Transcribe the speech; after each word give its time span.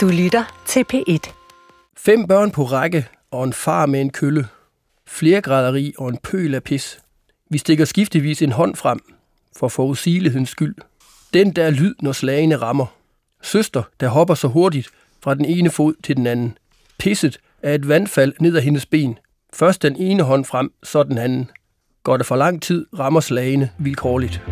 Du 0.00 0.08
lytter 0.08 0.62
til 0.66 0.84
P1. 0.92 1.32
Fem 1.96 2.26
børn 2.26 2.50
på 2.50 2.64
række 2.64 3.06
og 3.30 3.44
en 3.44 3.52
far 3.52 3.86
med 3.86 4.00
en 4.00 4.10
kølle. 4.10 4.46
Flere 5.06 5.40
graderi 5.40 5.94
og 5.98 6.08
en 6.08 6.18
pøl 6.22 6.54
af 6.54 6.62
pis. 6.62 6.98
Vi 7.50 7.58
stikker 7.58 7.84
skiftevis 7.84 8.42
en 8.42 8.52
hånd 8.52 8.76
frem, 8.76 9.00
for 9.56 9.68
forudsigelighedens 9.68 10.48
skyld. 10.48 10.74
Den 11.34 11.50
der 11.50 11.70
lyd, 11.70 11.94
når 12.02 12.12
slagene 12.12 12.56
rammer. 12.56 12.86
Søster, 13.42 13.82
der 14.00 14.08
hopper 14.08 14.34
så 14.34 14.48
hurtigt 14.48 14.88
fra 15.22 15.34
den 15.34 15.44
ene 15.44 15.70
fod 15.70 15.94
til 16.04 16.16
den 16.16 16.26
anden. 16.26 16.58
Pisset 16.98 17.38
er 17.62 17.74
et 17.74 17.88
vandfald 17.88 18.32
ned 18.40 18.56
ad 18.56 18.62
hendes 18.62 18.86
ben. 18.86 19.18
Først 19.52 19.82
den 19.82 19.96
ene 19.96 20.22
hånd 20.22 20.44
frem, 20.44 20.72
så 20.82 21.02
den 21.02 21.18
anden. 21.18 21.50
Går 22.02 22.16
det 22.16 22.26
for 22.26 22.36
lang 22.36 22.62
tid, 22.62 22.86
rammer 22.98 23.20
slagene 23.20 23.70
vilkårligt. 23.78 24.42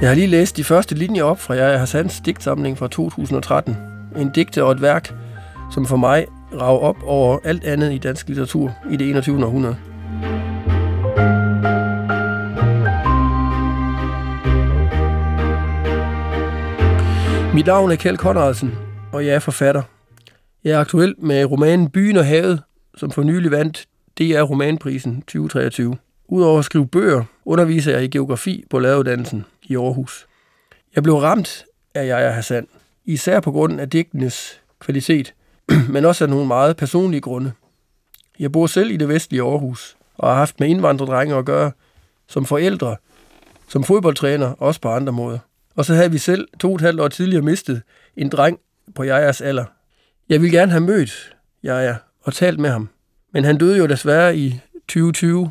Jeg 0.00 0.08
har 0.08 0.14
lige 0.14 0.26
læst 0.26 0.56
de 0.56 0.64
første 0.64 0.94
linjer 0.94 1.24
op 1.24 1.40
fra 1.40 1.54
Jaja 1.54 1.78
Hassans 1.78 2.20
digtsamling 2.20 2.78
fra 2.78 2.88
2013. 2.88 3.76
En 4.16 4.30
digte 4.30 4.64
og 4.64 4.72
et 4.72 4.82
værk, 4.82 5.14
som 5.74 5.86
for 5.86 5.96
mig 5.96 6.26
rager 6.52 6.78
op 6.78 6.96
over 7.02 7.38
alt 7.44 7.64
andet 7.64 7.92
i 7.92 7.98
dansk 7.98 8.28
litteratur 8.28 8.72
i 8.90 8.96
det 8.96 9.10
21. 9.10 9.44
århundrede. 9.44 9.76
Mit 17.54 17.66
navn 17.66 17.90
er 17.90 17.96
Kjeld 17.96 18.16
Conradsen, 18.16 18.74
og 19.12 19.26
jeg 19.26 19.34
er 19.34 19.38
forfatter. 19.38 19.82
Jeg 20.64 20.72
er 20.72 20.80
aktuel 20.80 21.14
med 21.18 21.44
romanen 21.44 21.90
Byen 21.90 22.16
og 22.16 22.26
Havet, 22.26 22.62
som 22.96 23.10
for 23.10 23.22
nylig 23.22 23.50
vandt 23.50 23.86
DR 24.18 24.42
Romanprisen 24.42 25.22
2023. 25.22 25.96
Udover 26.28 26.58
at 26.58 26.64
skrive 26.64 26.86
bøger, 26.86 27.24
underviser 27.44 27.92
jeg 27.92 28.04
i 28.04 28.08
geografi 28.08 28.64
på 28.70 28.78
læreruddannelsen 28.78 29.44
i 29.70 29.76
Aarhus. 29.76 30.26
Jeg 30.94 31.02
blev 31.02 31.14
ramt 31.16 31.64
af 31.94 32.06
Jaja 32.06 32.30
Hassan, 32.30 32.66
især 33.04 33.40
på 33.40 33.52
grund 33.52 33.80
af 33.80 33.90
digtenes 33.90 34.60
kvalitet, 34.78 35.34
men 35.94 36.04
også 36.04 36.24
af 36.24 36.30
nogle 36.30 36.46
meget 36.46 36.76
personlige 36.76 37.20
grunde. 37.20 37.52
Jeg 38.38 38.52
bor 38.52 38.66
selv 38.66 38.90
i 38.90 38.96
det 38.96 39.08
vestlige 39.08 39.42
Aarhus, 39.42 39.96
og 40.18 40.28
har 40.28 40.36
haft 40.36 40.60
med 40.60 40.68
indvandrerdrenge 40.68 41.36
at 41.36 41.44
gøre, 41.44 41.72
som 42.26 42.44
forældre, 42.44 42.96
som 43.68 43.84
fodboldtræner, 43.84 44.52
også 44.58 44.80
på 44.80 44.88
andre 44.88 45.12
måder. 45.12 45.38
Og 45.76 45.84
så 45.84 45.94
havde 45.94 46.10
vi 46.10 46.18
selv 46.18 46.48
to 46.60 46.68
og 46.68 46.74
et 46.74 46.80
halvt 46.80 47.00
år 47.00 47.08
tidligere 47.08 47.42
mistet 47.42 47.82
en 48.16 48.28
dreng 48.28 48.58
på 48.94 49.04
Jajas 49.04 49.40
alder. 49.40 49.64
Jeg 50.28 50.42
ville 50.42 50.58
gerne 50.58 50.72
have 50.72 50.84
mødt 50.84 51.36
Jaja 51.62 51.96
og 52.22 52.34
talt 52.34 52.58
med 52.58 52.70
ham, 52.70 52.88
men 53.32 53.44
han 53.44 53.58
døde 53.58 53.78
jo 53.78 53.86
desværre 53.86 54.36
i 54.36 54.60
2020, 54.88 55.50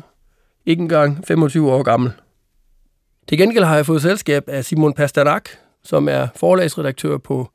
ikke 0.66 0.82
engang 0.82 1.26
25 1.26 1.72
år 1.72 1.82
gammel. 1.82 2.12
Til 3.28 3.38
gengæld 3.38 3.64
har 3.64 3.76
jeg 3.76 3.86
fået 3.86 4.02
selskab 4.02 4.44
af 4.48 4.64
Simon 4.64 4.92
Pasternak, 4.92 5.48
som 5.84 6.08
er 6.08 6.28
forlagsredaktør 6.36 7.18
på 7.18 7.50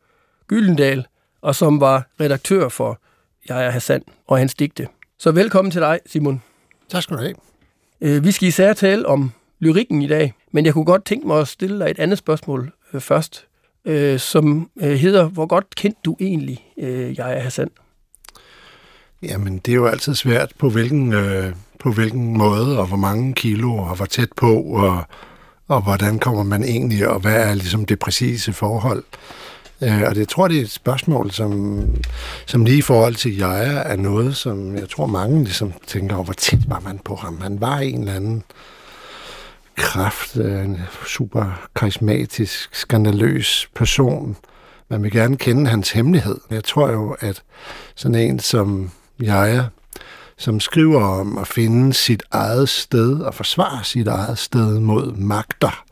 Gyldendal, 0.47 1.05
og 1.41 1.55
som 1.55 1.81
var 1.81 2.07
redaktør 2.19 2.69
for 2.69 2.99
Jaja 3.49 3.69
Hassan 3.69 4.01
og 4.27 4.37
hans 4.37 4.53
digte. 4.53 4.87
Så 5.19 5.31
velkommen 5.31 5.71
til 5.71 5.81
dig, 5.81 5.99
Simon. 6.05 6.41
Tak 6.89 7.03
skal 7.03 7.17
du 7.17 7.21
have. 7.21 7.35
Øh, 8.01 8.23
Vi 8.23 8.31
skal 8.31 8.47
især 8.47 8.73
tale 8.73 9.05
om 9.07 9.31
lyrikken 9.59 10.01
i 10.01 10.07
dag, 10.07 10.33
men 10.51 10.65
jeg 10.65 10.73
kunne 10.73 10.85
godt 10.85 11.05
tænke 11.05 11.27
mig 11.27 11.39
at 11.39 11.47
stille 11.47 11.79
dig 11.79 11.91
et 11.91 11.99
andet 11.99 12.17
spørgsmål 12.17 12.71
øh, 12.93 13.01
først, 13.01 13.47
øh, 13.85 14.19
som 14.19 14.69
hedder, 14.81 15.25
hvor 15.25 15.45
godt 15.45 15.75
kendte 15.75 15.99
du 16.05 16.17
egentlig 16.19 16.65
Jaja 17.17 17.39
Hassan? 17.39 17.69
Jamen, 19.23 19.57
det 19.57 19.71
er 19.71 19.75
jo 19.75 19.85
altid 19.85 20.15
svært 20.15 20.51
på 20.59 20.69
hvilken, 20.69 21.13
øh, 21.13 21.53
på 21.79 21.91
hvilken 21.91 22.37
måde, 22.37 22.79
og 22.79 22.87
hvor 22.87 22.97
mange 22.97 23.33
kilo, 23.33 23.77
og 23.77 23.95
hvor 23.95 24.05
tæt 24.05 24.29
på, 24.37 24.61
og, 24.61 25.03
og 25.67 25.81
hvordan 25.81 26.19
kommer 26.19 26.43
man 26.43 26.63
egentlig, 26.63 27.07
og 27.07 27.19
hvad 27.19 27.49
er 27.49 27.53
ligesom 27.53 27.85
det 27.85 27.99
præcise 27.99 28.53
forhold. 28.53 29.03
Øh, 29.81 30.01
og 30.01 30.15
det 30.15 30.17
jeg 30.17 30.27
tror 30.27 30.47
det 30.47 30.57
er 30.57 30.61
et 30.61 30.71
spørgsmål, 30.71 31.31
som, 31.31 31.81
som 32.45 32.65
lige 32.65 32.77
i 32.77 32.81
forhold 32.81 33.15
til 33.15 33.37
jeg 33.37 33.83
er 33.85 33.95
noget, 33.95 34.35
som 34.35 34.75
jeg 34.75 34.89
tror 34.89 35.05
mange 35.05 35.43
ligesom 35.43 35.73
tænker 35.87 36.15
over, 36.15 36.23
hvor 36.23 36.33
tæt 36.33 36.69
var 36.69 36.79
man 36.79 36.99
på 37.05 37.15
ham. 37.15 37.41
Han 37.41 37.61
var 37.61 37.77
en 37.77 37.99
eller 37.99 38.13
anden 38.13 38.43
kraft, 39.75 40.35
en 40.35 40.81
super 41.07 41.67
karismatisk, 41.75 42.75
skandaløs 42.75 43.69
person. 43.75 44.37
Man 44.89 45.03
vil 45.03 45.11
gerne 45.11 45.37
kende 45.37 45.69
hans 45.69 45.91
hemmelighed. 45.91 46.37
Jeg 46.49 46.63
tror 46.63 46.91
jo, 46.91 47.15
at 47.19 47.43
sådan 47.95 48.15
en 48.15 48.39
som 48.39 48.91
jeg, 49.19 49.67
som 50.37 50.59
skriver 50.59 51.03
om 51.03 51.37
at 51.37 51.47
finde 51.47 51.93
sit 51.93 52.23
eget 52.31 52.69
sted 52.69 53.19
og 53.19 53.33
forsvare 53.33 53.83
sit 53.83 54.07
eget 54.07 54.37
sted 54.37 54.79
mod 54.79 55.15
magter, 55.15 55.83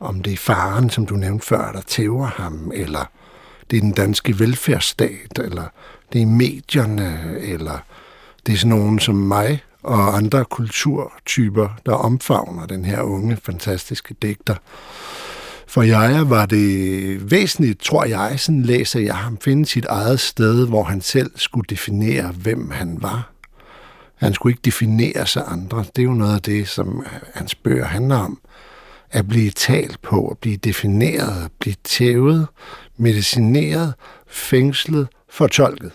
om 0.00 0.22
det 0.22 0.32
er 0.32 0.36
faren, 0.36 0.90
som 0.90 1.06
du 1.06 1.14
nævnte 1.14 1.46
før, 1.46 1.72
der 1.72 1.80
tæver 1.80 2.26
ham, 2.26 2.72
eller 2.74 3.10
det 3.70 3.76
er 3.76 3.80
den 3.80 3.92
danske 3.92 4.38
velfærdsstat, 4.38 5.38
eller 5.38 5.64
det 6.12 6.22
er 6.22 6.26
medierne, 6.26 7.36
eller 7.40 7.78
det 8.46 8.52
er 8.52 8.56
sådan 8.56 8.76
nogen 8.76 8.98
som 8.98 9.14
mig 9.14 9.62
og 9.82 10.16
andre 10.16 10.44
kulturtyper, 10.44 11.68
der 11.86 11.92
omfavner 11.92 12.66
den 12.66 12.84
her 12.84 13.02
unge, 13.02 13.36
fantastiske 13.36 14.14
digter. 14.22 14.54
For 15.66 15.82
jeg 15.82 16.30
var 16.30 16.46
det 16.46 17.30
væsentligt, 17.30 17.80
tror 17.80 18.04
jeg, 18.04 18.34
sådan 18.40 18.62
læser 18.62 19.00
jeg 19.00 19.16
ham, 19.16 19.38
finde 19.38 19.66
sit 19.66 19.84
eget 19.84 20.20
sted, 20.20 20.68
hvor 20.68 20.82
han 20.82 21.00
selv 21.00 21.30
skulle 21.36 21.66
definere, 21.70 22.26
hvem 22.26 22.70
han 22.70 22.98
var. 23.00 23.31
Han 24.22 24.34
skulle 24.34 24.52
ikke 24.52 24.62
definere 24.64 25.26
sig 25.26 25.42
andre. 25.46 25.84
Det 25.96 26.02
er 26.02 26.06
jo 26.06 26.12
noget 26.12 26.34
af 26.34 26.42
det, 26.42 26.68
som 26.68 27.00
øh, 27.00 27.20
hans 27.34 27.54
bøger 27.54 27.84
handler 27.84 28.16
om. 28.16 28.40
At 29.10 29.28
blive 29.28 29.50
talt 29.50 30.02
på, 30.02 30.28
at 30.28 30.38
blive 30.38 30.56
defineret, 30.56 31.44
at 31.44 31.50
blive 31.60 31.74
tævet, 31.84 32.46
medicineret, 32.96 33.94
fængslet, 34.26 35.08
fortolket. 35.30 35.92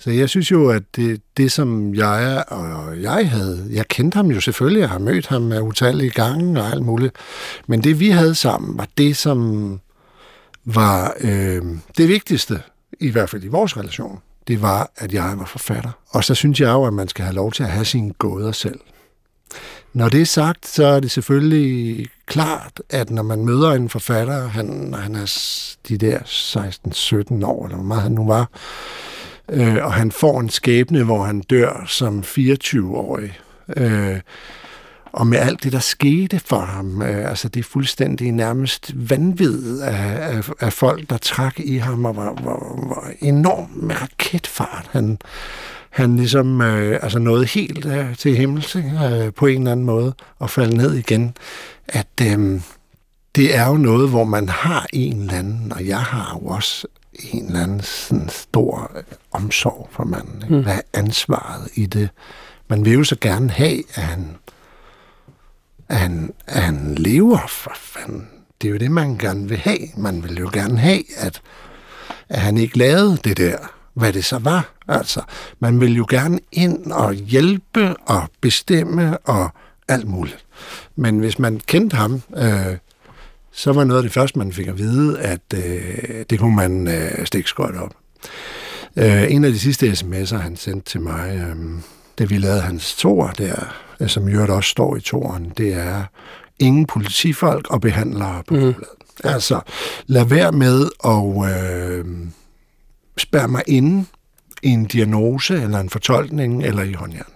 Så 0.00 0.10
jeg 0.10 0.28
synes 0.28 0.50
jo, 0.50 0.70
at 0.70 0.82
det, 0.96 1.22
det 1.36 1.52
som 1.52 1.94
jeg 1.94 2.44
og 2.48 3.02
jeg 3.02 3.30
havde, 3.30 3.66
jeg 3.70 3.88
kendte 3.88 4.16
ham 4.16 4.30
jo 4.30 4.40
selvfølgelig, 4.40 4.80
jeg 4.80 4.88
har 4.88 4.98
mødt 4.98 5.26
ham 5.26 5.52
af 5.52 5.60
utallige 5.60 6.10
gange 6.10 6.62
og 6.62 6.70
alt 6.70 6.82
muligt, 6.82 7.16
men 7.66 7.84
det 7.84 8.00
vi 8.00 8.10
havde 8.10 8.34
sammen 8.34 8.78
var 8.78 8.88
det, 8.98 9.16
som 9.16 9.80
var 10.64 11.14
øh, 11.20 11.62
det 11.96 12.08
vigtigste, 12.08 12.62
i 13.00 13.10
hvert 13.10 13.30
fald 13.30 13.44
i 13.44 13.48
vores 13.48 13.76
relation, 13.76 14.20
det 14.48 14.62
var, 14.62 14.90
at 14.96 15.12
jeg 15.12 15.34
var 15.36 15.44
forfatter. 15.44 15.90
Og 16.10 16.24
så 16.24 16.34
synes 16.34 16.60
jeg 16.60 16.68
jo, 16.68 16.84
at 16.84 16.92
man 16.92 17.08
skal 17.08 17.24
have 17.24 17.34
lov 17.34 17.52
til 17.52 17.62
at 17.62 17.70
have 17.70 17.84
sine 17.84 18.12
gåder 18.12 18.52
selv. 18.52 18.80
Når 19.92 20.08
det 20.08 20.20
er 20.20 20.26
sagt, 20.26 20.66
så 20.66 20.86
er 20.86 21.00
det 21.00 21.10
selvfølgelig 21.10 22.06
klart, 22.26 22.82
at 22.90 23.10
når 23.10 23.22
man 23.22 23.44
møder 23.44 23.72
en 23.72 23.88
forfatter, 23.88 24.48
han, 24.48 24.94
han 24.98 25.14
er 25.14 25.26
de 25.88 25.98
der 25.98 26.18
16-17 26.18 27.46
år, 27.46 27.64
eller 27.64 27.76
hvor 27.76 27.86
meget 27.86 28.02
han 28.02 28.12
nu 28.12 28.26
var, 28.26 28.50
øh, 29.48 29.76
og 29.84 29.92
han 29.92 30.12
får 30.12 30.40
en 30.40 30.50
skæbne, 30.50 31.04
hvor 31.04 31.24
han 31.24 31.40
dør 31.40 31.84
som 31.86 32.20
24-årig. 32.20 33.38
Øh, 33.76 34.20
og 35.16 35.26
med 35.26 35.38
alt 35.38 35.64
det, 35.64 35.72
der 35.72 35.78
skete 35.78 36.40
for 36.44 36.60
ham, 36.60 37.02
øh, 37.02 37.30
altså 37.30 37.48
det 37.48 37.60
er 37.60 37.64
fuldstændig 37.64 38.32
nærmest 38.32 38.92
vanvid 38.94 39.80
af, 39.80 40.36
af, 40.36 40.50
af 40.60 40.72
folk, 40.72 41.10
der 41.10 41.16
trak 41.18 41.60
i 41.60 41.76
ham, 41.76 42.04
og 42.04 42.16
var, 42.16 42.24
var, 42.24 42.86
var 42.88 43.10
enormt 43.20 43.82
med 43.82 44.02
raketfart. 44.02 44.88
Han, 44.90 45.18
han 45.90 46.16
ligesom 46.16 46.60
øh, 46.60 46.98
altså 47.02 47.18
nåede 47.18 47.46
helt 47.46 47.86
øh, 47.86 48.16
til 48.16 48.36
himmels 48.36 48.76
øh, 48.76 48.84
på 49.36 49.46
en 49.46 49.58
eller 49.58 49.72
anden 49.72 49.86
måde, 49.86 50.14
og 50.38 50.50
falde 50.50 50.76
ned 50.76 50.94
igen. 50.94 51.36
At 51.88 52.20
øh, 52.22 52.60
det 53.36 53.56
er 53.56 53.66
jo 53.68 53.74
noget, 53.74 54.08
hvor 54.08 54.24
man 54.24 54.48
har 54.48 54.86
en 54.92 55.20
eller 55.20 55.34
anden, 55.34 55.72
og 55.72 55.86
jeg 55.86 56.00
har 56.00 56.38
jo 56.42 56.46
også 56.46 56.86
en 57.32 57.46
eller 57.46 57.62
anden 57.62 57.82
sådan 57.82 58.28
stor 58.28 58.92
øh, 58.96 59.02
omsorg 59.32 59.88
for 59.90 60.04
manden. 60.04 60.42
Ikke? 60.42 60.54
Mm. 60.54 60.62
Hvad 60.62 60.74
er 60.74 60.98
ansvaret 60.98 61.68
i 61.74 61.86
det? 61.86 62.08
Man 62.68 62.84
vil 62.84 62.92
jo 62.92 63.04
så 63.04 63.16
gerne 63.20 63.50
have, 63.50 63.78
at 63.94 64.02
han, 64.02 64.26
han, 65.94 66.32
at 66.46 66.62
han 66.62 66.94
lever 66.94 67.46
for 67.48 67.72
fanden. 67.74 68.28
Det 68.62 68.68
er 68.68 68.72
jo 68.72 68.78
det, 68.78 68.90
man 68.90 69.18
gerne 69.18 69.48
vil 69.48 69.58
have. 69.58 69.78
Man 69.96 70.22
vil 70.22 70.38
jo 70.38 70.50
gerne 70.52 70.78
have, 70.78 71.02
at, 71.16 71.42
at 72.28 72.40
han 72.40 72.56
ikke 72.56 72.78
lavede 72.78 73.18
det 73.24 73.36
der, 73.36 73.58
hvad 73.94 74.12
det 74.12 74.24
så 74.24 74.38
var. 74.38 74.72
Altså, 74.88 75.22
man 75.60 75.80
vil 75.80 75.96
jo 75.96 76.06
gerne 76.10 76.38
ind 76.52 76.92
og 76.92 77.14
hjælpe 77.14 77.96
og 77.96 78.22
bestemme 78.40 79.18
og 79.18 79.50
alt 79.88 80.08
muligt. 80.08 80.44
Men 80.96 81.18
hvis 81.18 81.38
man 81.38 81.60
kendte 81.66 81.96
ham, 81.96 82.22
øh, 82.36 82.76
så 83.52 83.72
var 83.72 83.84
noget 83.84 83.98
af 83.98 84.02
det 84.02 84.12
første, 84.12 84.38
man 84.38 84.52
fik 84.52 84.66
at 84.66 84.78
vide, 84.78 85.20
at 85.20 85.54
øh, 85.54 86.24
det 86.30 86.38
kunne 86.38 86.56
man 86.56 86.88
øh, 86.88 87.26
stikke 87.26 87.48
skøjt 87.48 87.76
op. 87.76 87.94
Øh, 88.96 89.32
en 89.32 89.44
af 89.44 89.52
de 89.52 89.58
sidste 89.58 89.92
sms'er, 89.92 90.36
han 90.36 90.56
sendte 90.56 90.90
til 90.90 91.00
mig, 91.00 91.36
øh, 91.36 91.56
da 92.18 92.24
vi 92.24 92.38
lavede 92.38 92.60
hans 92.60 92.96
tor 92.96 93.26
der, 93.38 93.74
øh, 94.00 94.08
som 94.08 94.28
i 94.28 94.32
øvrigt 94.32 94.52
også 94.52 94.70
står 94.70 94.96
i 94.96 95.00
toren, 95.00 95.52
det 95.56 95.74
er 95.74 96.04
ingen 96.58 96.86
politifolk 96.86 97.70
og 97.70 97.80
behandlere 97.80 98.42
på 98.48 98.54
mm. 98.54 98.74
Altså, 99.24 99.60
lad 100.06 100.24
være 100.24 100.52
med 100.52 100.88
at 101.04 101.52
øh, 101.52 102.04
spærre 103.18 103.48
mig 103.48 103.62
inde 103.66 104.06
i 104.62 104.68
en 104.68 104.84
diagnose, 104.84 105.62
eller 105.62 105.80
en 105.80 105.90
fortolkning, 105.90 106.64
eller 106.64 106.82
i 106.82 106.92
håndjern. 106.92 107.26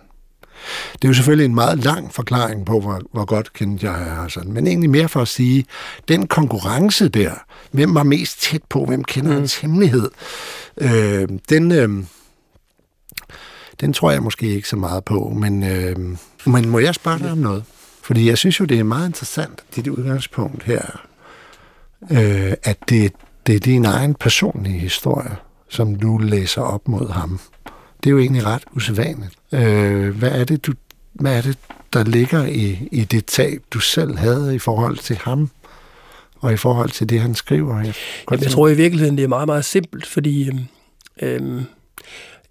Det 0.92 1.04
er 1.04 1.08
jo 1.08 1.14
selvfølgelig 1.14 1.44
en 1.44 1.54
meget 1.54 1.84
lang 1.84 2.14
forklaring 2.14 2.66
på, 2.66 2.80
hvor, 2.80 3.00
hvor 3.12 3.24
godt 3.24 3.52
kendte 3.52 3.86
jeg 3.86 3.94
Hassan, 3.94 4.52
men 4.52 4.66
egentlig 4.66 4.90
mere 4.90 5.08
for 5.08 5.22
at 5.22 5.28
sige, 5.28 5.64
den 6.08 6.26
konkurrence 6.26 7.08
der, 7.08 7.32
hvem 7.70 7.94
var 7.94 8.02
mest 8.02 8.42
tæt 8.42 8.62
på, 8.68 8.84
hvem 8.84 9.04
kender 9.04 9.30
mm. 9.30 9.36
hans 9.36 9.56
hemmelighed, 9.56 10.10
øh, 10.76 11.28
den, 11.48 11.72
øh, 11.72 12.04
den 13.80 13.92
tror 13.92 14.10
jeg 14.10 14.22
måske 14.22 14.46
ikke 14.46 14.68
så 14.68 14.76
meget 14.76 15.04
på, 15.04 15.32
men, 15.36 15.62
øh, 15.64 15.96
men 16.46 16.68
må 16.68 16.78
jeg 16.78 16.94
spørge 16.94 17.18
dig 17.18 17.32
om 17.32 17.38
noget? 17.38 17.64
Fordi 18.02 18.28
jeg 18.28 18.38
synes 18.38 18.60
jo, 18.60 18.64
det 18.64 18.78
er 18.78 18.82
meget 18.82 19.08
interessant, 19.08 19.64
dit 19.76 19.88
udgangspunkt 19.88 20.62
her, 20.62 21.06
øh, 22.10 22.52
at 22.62 22.78
det, 22.88 23.12
det 23.46 23.54
er 23.54 23.60
din 23.60 23.84
egen 23.84 24.14
personlige 24.14 24.78
historie, 24.78 25.36
som 25.68 25.94
du 25.94 26.18
læser 26.18 26.62
op 26.62 26.88
mod 26.88 27.08
ham. 27.08 27.40
Det 28.04 28.06
er 28.06 28.10
jo 28.10 28.18
egentlig 28.18 28.46
ret 28.46 28.62
usædvanligt. 28.72 29.34
Øh, 29.52 30.16
hvad 30.18 30.30
er 30.30 30.44
det, 30.44 30.66
du, 30.66 30.72
hvad 31.12 31.36
er 31.36 31.42
det, 31.42 31.58
der 31.92 32.04
ligger 32.04 32.46
i, 32.46 32.88
i 32.92 33.04
det 33.04 33.26
tab, 33.26 33.62
du 33.70 33.78
selv 33.78 34.18
havde 34.18 34.54
i 34.54 34.58
forhold 34.58 34.96
til 34.96 35.16
ham, 35.16 35.50
og 36.40 36.52
i 36.52 36.56
forhold 36.56 36.90
til 36.90 37.08
det, 37.08 37.20
han 37.20 37.34
skriver? 37.34 37.80
Jeg, 37.80 37.94
Jamen, 38.30 38.42
jeg 38.42 38.50
tror 38.50 38.68
i 38.68 38.74
virkeligheden, 38.74 39.16
det 39.16 39.24
er 39.24 39.28
meget, 39.28 39.46
meget 39.46 39.64
simpelt, 39.64 40.06
fordi 40.06 40.50
øhm, 41.22 41.64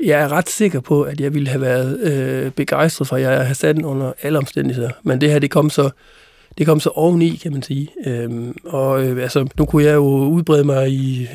jeg 0.04 0.22
er 0.22 0.32
ret 0.32 0.50
sikker 0.50 0.80
på, 0.80 1.02
at 1.02 1.22
jeg 1.22 1.34
ville 1.34 1.50
have 1.50 1.62
været 1.62 2.00
øh, 2.00 2.52
begejstret 2.52 3.08
for, 3.08 3.16
at 3.16 3.22
jeg 3.22 3.48
har 3.48 3.54
sat 3.54 3.76
den 3.76 3.86
under 3.86 4.14
alle 4.22 4.38
omstændigheder. 4.38 4.90
Men 5.04 5.22
det 5.22 5.32
her, 5.32 5.40
det 5.40 5.52
kom 5.52 5.70
så, 5.70 5.90
det 6.58 6.66
kom 6.66 6.80
så 6.80 6.90
oveni, 6.90 7.36
kan 7.36 7.52
man 7.52 7.64
sige. 7.64 7.90
Øhm, 8.06 8.56
og 8.66 9.06
øh, 9.06 9.24
altså, 9.24 9.48
nu 9.58 9.66
kunne 9.66 9.84
jeg 9.84 9.96
jo 9.96 10.06
udbrede 10.06 10.64
mig 10.64 10.92
i 10.92 11.28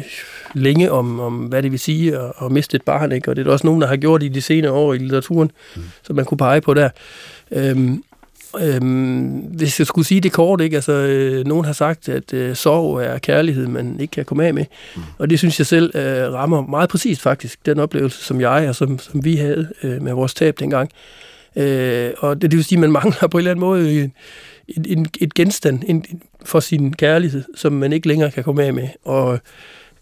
længe 0.55 0.91
om, 0.91 1.21
om 1.21 1.35
hvad 1.35 1.63
det 1.63 1.71
vil 1.71 1.81
sige 1.81 2.19
at, 2.19 2.33
at 2.43 2.53
miste 2.53 2.77
et 2.77 2.83
barn, 2.83 3.13
ikke? 3.13 3.31
og 3.31 3.37
det 3.37 3.43
er 3.43 3.45
der 3.45 3.53
også 3.53 3.67
nogen, 3.67 3.81
der 3.81 3.87
har 3.87 3.97
gjort 3.97 4.23
i 4.23 4.29
de 4.29 4.43
senere 4.43 4.73
år 4.73 4.95
i 4.95 4.99
litteraturen, 4.99 5.51
mm. 5.77 5.83
som 6.03 6.17
man 6.17 6.25
kunne 6.25 6.39
pege 6.39 6.61
på 6.61 6.75
der. 6.75 6.89
Øhm, 7.51 8.03
øhm, 8.61 9.29
hvis 9.31 9.79
jeg 9.79 9.87
skulle 9.87 10.07
sige 10.07 10.21
det 10.21 10.33
kort, 10.33 10.61
ikke? 10.61 10.77
Altså, 10.77 10.93
øh, 10.93 11.47
nogen 11.47 11.65
har 11.65 11.73
sagt, 11.73 12.09
at 12.09 12.35
øh, 12.35 12.57
sorg 12.57 13.03
er 13.03 13.19
kærlighed, 13.19 13.67
man 13.67 14.01
ikke 14.01 14.11
kan 14.11 14.25
komme 14.25 14.47
af 14.47 14.55
med, 14.55 14.65
mm. 14.97 15.03
og 15.19 15.31
det 15.31 15.39
synes 15.39 15.59
jeg 15.59 15.67
selv 15.67 15.97
øh, 15.97 16.33
rammer 16.33 16.67
meget 16.67 16.89
præcist 16.89 17.21
faktisk, 17.23 17.67
den 17.67 17.79
oplevelse, 17.79 18.25
som 18.25 18.41
jeg 18.41 18.69
og 18.69 18.75
som, 18.75 18.99
som 18.99 19.25
vi 19.25 19.37
havde 19.37 19.69
øh, 19.83 20.03
med 20.03 20.13
vores 20.13 20.35
tab 20.35 20.59
dengang. 20.59 20.91
Øh, 21.57 22.11
og 22.19 22.43
det, 22.43 22.51
det 22.51 22.57
vil 22.57 22.65
sige, 22.65 22.77
at 22.77 22.81
man 22.81 22.93
mangler 23.03 23.29
på 23.29 23.39
en 23.39 23.41
eller 23.41 23.51
anden 23.51 23.61
måde 23.61 24.03
en, 24.69 24.85
en, 24.87 25.07
et 25.21 25.35
genstand 25.35 25.83
en, 25.87 26.05
for 26.45 26.61
sin 26.61 26.93
kærlighed, 26.93 27.43
som 27.57 27.73
man 27.73 27.93
ikke 27.93 28.09
længere 28.09 28.31
kan 28.31 28.45
komme 28.45 28.65
af 28.65 28.75
med. 28.75 28.89
Og 29.05 29.39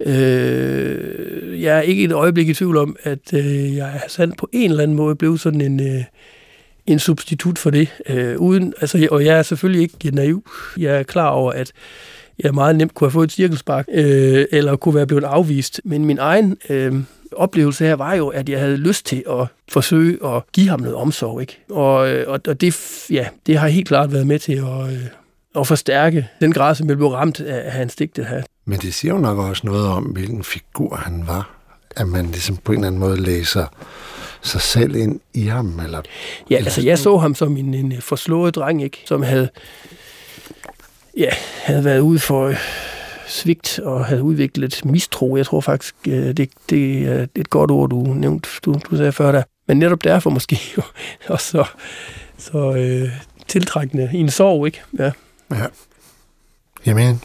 Øh, 0.07 1.63
jeg 1.63 1.77
er 1.77 1.81
ikke 1.81 2.05
et 2.05 2.13
øjeblik 2.13 2.49
i 2.49 2.55
tvivl 2.55 2.77
om, 2.77 2.97
at 3.03 3.35
øh, 3.35 3.77
jeg 3.77 3.91
er 3.95 4.09
sandt 4.09 4.39
på 4.39 4.49
en 4.53 4.71
eller 4.71 4.83
anden 4.83 4.97
måde 4.97 5.15
blevet 5.15 5.41
sådan 5.41 5.61
en, 5.61 5.81
øh, 5.81 6.05
en 6.87 6.99
substitut 6.99 7.59
for 7.59 7.71
det. 7.71 7.89
Øh, 8.09 8.37
uden, 8.39 8.75
altså, 8.81 9.09
og 9.11 9.25
jeg 9.25 9.39
er 9.39 9.43
selvfølgelig 9.43 9.83
ikke 9.83 10.17
naiv. 10.17 10.51
Jeg 10.79 10.99
er 10.99 11.03
klar 11.03 11.29
over, 11.29 11.53
at 11.53 11.73
jeg 12.39 12.55
meget 12.55 12.77
nemt 12.77 12.95
kunne 12.95 13.07
have 13.07 13.13
fået 13.13 13.25
et 13.25 13.33
cirkelspark, 13.33 13.87
øh, 13.93 14.47
eller 14.53 14.77
kunne 14.77 14.95
være 14.95 15.07
blevet 15.07 15.25
afvist. 15.25 15.81
Men 15.85 16.05
min 16.05 16.19
egen 16.19 16.57
øh, 16.69 16.95
oplevelse 17.37 17.85
her 17.85 17.95
var 17.95 18.15
jo, 18.15 18.29
at 18.29 18.49
jeg 18.49 18.61
havde 18.61 18.77
lyst 18.77 19.07
til 19.07 19.25
at 19.31 19.47
forsøge 19.69 20.27
at 20.27 20.43
give 20.53 20.69
ham 20.69 20.81
noget 20.81 20.97
omsorg. 20.97 21.41
Ikke? 21.41 21.59
Og, 21.71 22.11
øh, 22.11 22.25
og, 22.29 22.41
og 22.49 22.61
det, 22.61 22.77
ja, 23.11 23.27
det 23.47 23.59
har 23.59 23.69
helt 23.69 23.89
klart 23.89 24.13
været 24.13 24.27
med 24.27 24.39
til 24.39 24.53
at, 24.53 24.93
øh, 24.93 25.07
at 25.57 25.67
forstærke 25.67 26.29
den 26.41 26.53
grad, 26.53 26.75
som 26.75 26.89
jeg 26.89 26.97
blev 26.97 27.09
ramt 27.09 27.41
af 27.41 27.73
hans 27.73 27.97
digte 27.97 28.25
her. 28.25 28.43
Men 28.65 28.79
det 28.79 28.95
siger 28.95 29.15
jo 29.15 29.21
nok 29.21 29.39
også 29.39 29.63
noget 29.65 29.87
om, 29.87 30.05
hvilken 30.05 30.45
figur 30.45 30.97
han 30.97 31.27
var. 31.27 31.51
At 31.97 32.09
man 32.09 32.27
ligesom 32.27 32.57
på 32.57 32.73
en 32.73 32.79
eller 32.79 32.87
anden 32.87 33.01
måde 33.01 33.17
læser 33.17 33.67
sig 34.43 34.61
selv 34.61 34.97
ind 34.97 35.21
i 35.35 35.45
ham? 35.47 35.81
Eller, 35.81 36.03
ja, 36.51 36.57
eller... 36.57 36.67
altså 36.67 36.83
jeg 36.83 36.99
så 36.99 37.19
ham 37.19 37.35
som 37.35 37.57
en, 37.57 37.75
en 37.75 38.01
forslået 38.01 38.55
dreng, 38.55 38.83
ikke? 38.83 39.03
som 39.07 39.23
havde, 39.23 39.49
ja, 41.17 41.31
havde 41.63 41.85
været 41.85 42.01
ude 42.01 42.19
for 42.19 42.47
øh, 42.47 42.57
svigt 43.27 43.79
og 43.79 44.05
havde 44.05 44.23
udviklet 44.23 44.85
mistro. 44.85 45.37
Jeg 45.37 45.47
tror 45.47 45.61
faktisk, 45.61 45.95
øh, 46.09 46.33
det, 46.37 46.51
det 46.71 47.09
er 47.09 47.27
et 47.35 47.51
godt 47.51 47.71
ord, 47.71 47.91
du 47.91 47.97
nævnte, 47.97 48.49
du, 48.65 48.81
du 48.91 48.97
sagde 48.97 49.13
før 49.13 49.33
der. 49.33 49.43
Men 49.69 49.79
netop 49.79 50.05
derfor 50.05 50.31
måske 50.31 50.59
også 51.29 51.47
så, 51.51 51.65
så 52.39 52.75
øh, 52.75 53.11
tiltrækkende 53.49 54.11
i 54.13 54.17
en 54.17 54.31
sorg, 54.31 54.67
ikke? 54.67 54.81
Ja. 54.99 55.11
ja. 55.51 55.67
Jamen, 56.87 57.21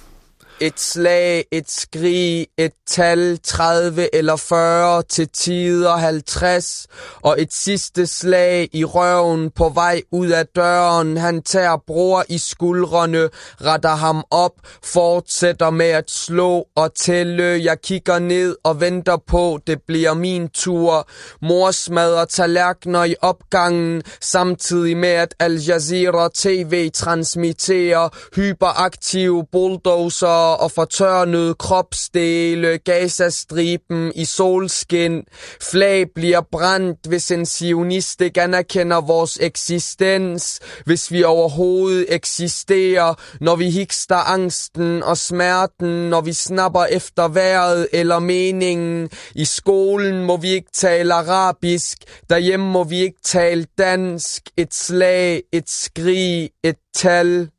et 0.60 0.80
slag, 0.80 1.46
et 1.52 1.70
skrig, 1.72 2.48
et 2.58 2.72
tal 2.88 3.40
30 3.44 4.16
eller 4.16 4.36
40 4.36 5.04
til 5.04 5.30
tider 5.30 5.96
50 5.96 6.88
og 7.22 7.42
et 7.42 7.54
sidste 7.54 8.08
slag 8.08 8.70
i 8.74 8.84
røven 8.84 9.52
på 9.52 9.70
vej 9.70 10.02
ud 10.12 10.28
af 10.28 10.48
døren. 10.48 11.18
Han 11.18 11.42
tager 11.42 11.78
bror 11.88 12.24
i 12.30 12.38
skuldrene, 12.38 13.30
retter 13.62 13.96
ham 13.96 14.24
op, 14.32 14.54
fortsætter 14.84 15.70
med 15.70 15.86
at 15.90 16.12
slå 16.12 16.68
og 16.76 16.96
tælle. 16.96 17.44
Jeg 17.64 17.82
kigger 17.82 18.20
ned 18.20 18.56
og 18.64 18.82
venter 18.82 19.18
på, 19.28 19.60
det 19.68 19.82
bliver 19.88 20.14
min 20.14 20.50
tur. 20.50 21.08
Mor 21.42 21.72
smadrer 21.72 22.26
tallerkener 22.26 23.04
i 23.04 23.16
opgangen, 23.22 24.04
samtidig 24.22 24.98
med 24.98 25.10
at 25.10 25.36
Al 25.40 25.62
Jazeera 25.68 26.30
TV 26.34 26.90
transmitterer 26.94 28.10
hyperaktive 28.36 29.46
bulldozer 29.52 30.47
og 30.56 30.72
fortørnede 30.72 31.54
kropsdele, 31.54 32.78
Gazastriben 32.78 34.12
i 34.16 34.26
solskin. 34.26 35.24
Flag 35.62 36.06
bliver 36.16 36.42
brændt, 36.52 37.08
hvis 37.08 37.32
en 37.32 37.46
sionist 37.46 38.22
ikke 38.22 38.42
anerkender 38.42 39.02
vores 39.02 39.38
eksistens, 39.42 40.60
hvis 40.86 41.12
vi 41.12 41.24
overhovedet 41.24 42.06
eksisterer, 42.10 43.14
når 43.42 43.56
vi 43.56 43.70
hikster 43.70 44.16
angsten 44.16 45.04
og 45.04 45.18
smerten, 45.18 46.10
når 46.10 46.22
vi 46.22 46.34
snapper 46.34 46.86
efter 46.86 47.28
vejret 47.28 47.88
eller 47.94 48.20
meningen. 48.20 49.10
I 49.36 49.46
skolen 49.46 50.26
må 50.26 50.38
vi 50.38 50.50
ikke 50.50 50.72
tale 50.74 51.14
arabisk, 51.14 51.98
derhjemme 52.30 52.72
må 52.72 52.84
vi 52.84 53.00
ikke 53.00 53.22
tale 53.24 53.66
dansk. 53.78 54.44
Et 54.58 54.74
slag, 54.74 55.42
et 55.54 55.70
skrig, 55.70 56.50
et 56.64 56.76
tal. 56.96 57.50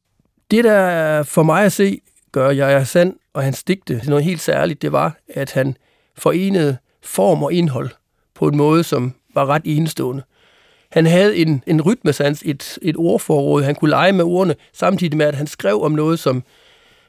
Det, 0.51 0.65
der 0.65 1.23
for 1.23 1.43
mig 1.43 1.65
at 1.65 1.73
se 1.73 2.01
gør 2.33 2.51
jeg 2.51 2.87
Sand 2.87 3.17
og 3.35 3.43
hans 3.43 3.63
digte 3.63 4.03
noget 4.07 4.25
helt 4.25 4.41
særligt, 4.41 4.83
det 4.83 4.93
var, 4.93 5.17
at 5.29 5.53
han 5.53 5.77
forenede 6.17 6.77
form 7.03 7.43
og 7.43 7.53
indhold 7.53 7.91
på 8.35 8.49
en 8.49 8.57
måde, 8.57 8.85
som 8.85 9.15
var 9.35 9.47
ret 9.47 9.63
enestående. 9.65 10.23
Han 10.91 11.07
havde 11.07 11.37
en, 11.37 11.63
en 11.67 11.83
rytmesans, 11.83 12.43
et, 12.47 12.79
et 12.83 12.97
ordforråd, 12.97 13.63
han 13.63 13.75
kunne 13.75 13.91
lege 13.91 14.13
med 14.13 14.25
ordene, 14.25 14.55
samtidig 14.73 15.17
med, 15.17 15.27
at 15.27 15.35
han 15.35 15.47
skrev 15.47 15.83
om 15.83 15.93
noget, 15.93 16.19
som, 16.19 16.43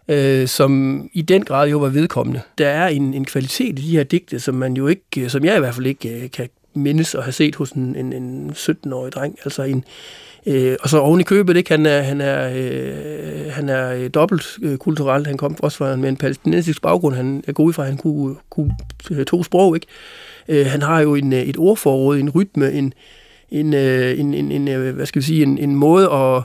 øh, 0.07 0.48
som 0.48 1.04
i 1.13 1.22
den 1.22 1.46
grad 1.46 1.70
jo 1.70 1.77
var 1.77 1.89
vedkommende. 1.89 2.41
Der 2.58 2.67
er 2.67 2.88
en, 2.88 3.13
en 3.13 3.25
kvalitet 3.25 3.79
i 3.79 3.82
de 3.82 3.91
her 3.91 4.03
digte, 4.03 4.39
som 4.39 4.55
man 4.55 4.74
jo 4.74 4.88
ikke, 4.88 5.22
øh, 5.22 5.29
som 5.29 5.46
jeg 5.46 5.55
i 5.55 5.60
hvert 5.60 5.75
fald 5.75 5.86
ikke 5.86 6.10
øh, 6.10 6.32
kan 6.32 6.50
mindes 6.74 7.15
at 7.15 7.24
have 7.24 7.34
set 7.34 7.55
hos 7.55 7.72
en, 7.72 7.96
en, 7.96 8.13
en 8.13 8.50
17-årig 8.50 9.12
dreng. 9.12 9.38
Altså 9.43 9.63
en, 9.63 9.84
Øh, 10.50 10.75
og 10.82 10.89
så 10.89 11.00
oven 11.00 11.20
i 11.20 11.24
købet, 11.24 11.58
ikke? 11.58 11.72
han 11.72 11.86
er, 11.86 12.01
han 12.01 12.22
er, 12.22 12.50
øh, 12.56 13.51
han 13.51 13.70
er 13.70 13.94
øh, 13.94 14.10
dobbelt 14.13 14.58
øh, 14.62 14.77
kulturel. 14.77 15.25
Han 15.25 15.38
kom 15.38 15.56
også 15.60 15.77
fra 15.77 15.96
med 15.96 16.10
en 16.10 16.18
palæstinensisk 16.18 16.82
baggrund. 16.82 17.15
Han 17.15 17.44
er 17.48 17.51
god 17.51 17.74
fra, 17.74 17.84
at 17.84 17.89
han 17.89 17.98
kunne, 17.98 18.36
kunne 18.50 18.75
øh, 19.12 19.25
to 19.25 19.44
sprog. 19.44 19.75
Ikke? 19.75 19.88
Øh, 20.48 20.65
han 20.65 20.82
har 20.82 21.00
jo 21.00 21.15
en, 21.15 21.34
øh, 21.34 21.41
et 21.41 21.58
ordforråd, 21.58 22.18
en 22.18 22.29
rytme, 22.29 22.72
en, 22.72 22.94
en, 23.51 23.74
en, 23.74 24.34
en, 24.34 24.70
en, 24.70 24.94
hvad 24.94 25.06
skal 25.06 25.22
vi 25.22 25.25
sige, 25.25 25.44
en, 25.44 25.58
en 25.58 25.75
måde 25.75 26.10
at, 26.12 26.44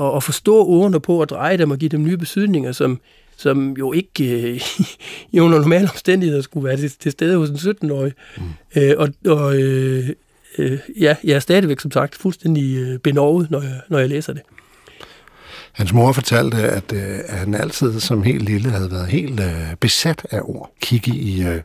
at, 0.00 0.16
at 0.16 0.22
forstå 0.22 0.64
ordene 0.64 1.00
på, 1.00 1.20
og 1.20 1.28
dreje 1.28 1.56
dem 1.56 1.70
og 1.70 1.78
give 1.78 1.88
dem 1.88 2.02
nye 2.04 2.16
betydninger, 2.16 2.72
som, 2.72 3.00
som 3.36 3.72
jo 3.72 3.92
ikke 3.92 4.42
øh, 4.42 4.60
i 5.32 5.40
under 5.40 5.58
normale 5.58 5.88
omstændigheder 5.90 6.42
skulle 6.42 6.68
være 6.68 6.76
til, 6.76 6.90
til 6.90 7.12
stede 7.12 7.36
hos 7.36 7.50
en 7.50 7.56
17-årig. 7.56 8.12
Mm. 8.36 8.42
Øh, 8.76 8.94
og 8.98 9.08
og 9.26 9.56
øh, 9.60 10.08
øh, 10.58 10.78
ja, 11.00 11.16
jeg 11.24 11.34
er 11.34 11.40
stadigvæk, 11.40 11.80
som 11.80 11.90
sagt, 11.90 12.14
fuldstændig 12.14 12.76
øh, 12.76 12.98
benovet, 12.98 13.50
når 13.50 13.62
jeg, 13.62 13.80
når 13.88 13.98
jeg 13.98 14.08
læser 14.08 14.32
det. 14.32 14.42
Hans 15.72 15.92
mor 15.92 16.12
fortalte, 16.12 16.56
at, 16.56 16.92
øh, 16.92 17.18
at 17.26 17.38
han 17.38 17.54
altid 17.54 18.00
som 18.00 18.22
helt 18.22 18.42
lille 18.42 18.70
havde 18.70 18.90
været 18.90 19.06
helt 19.06 19.40
øh, 19.40 19.74
besat 19.80 20.26
af 20.30 20.40
ord. 20.42 20.72
Kigge 20.80 21.14
i 21.14 21.42
øh, 21.42 21.60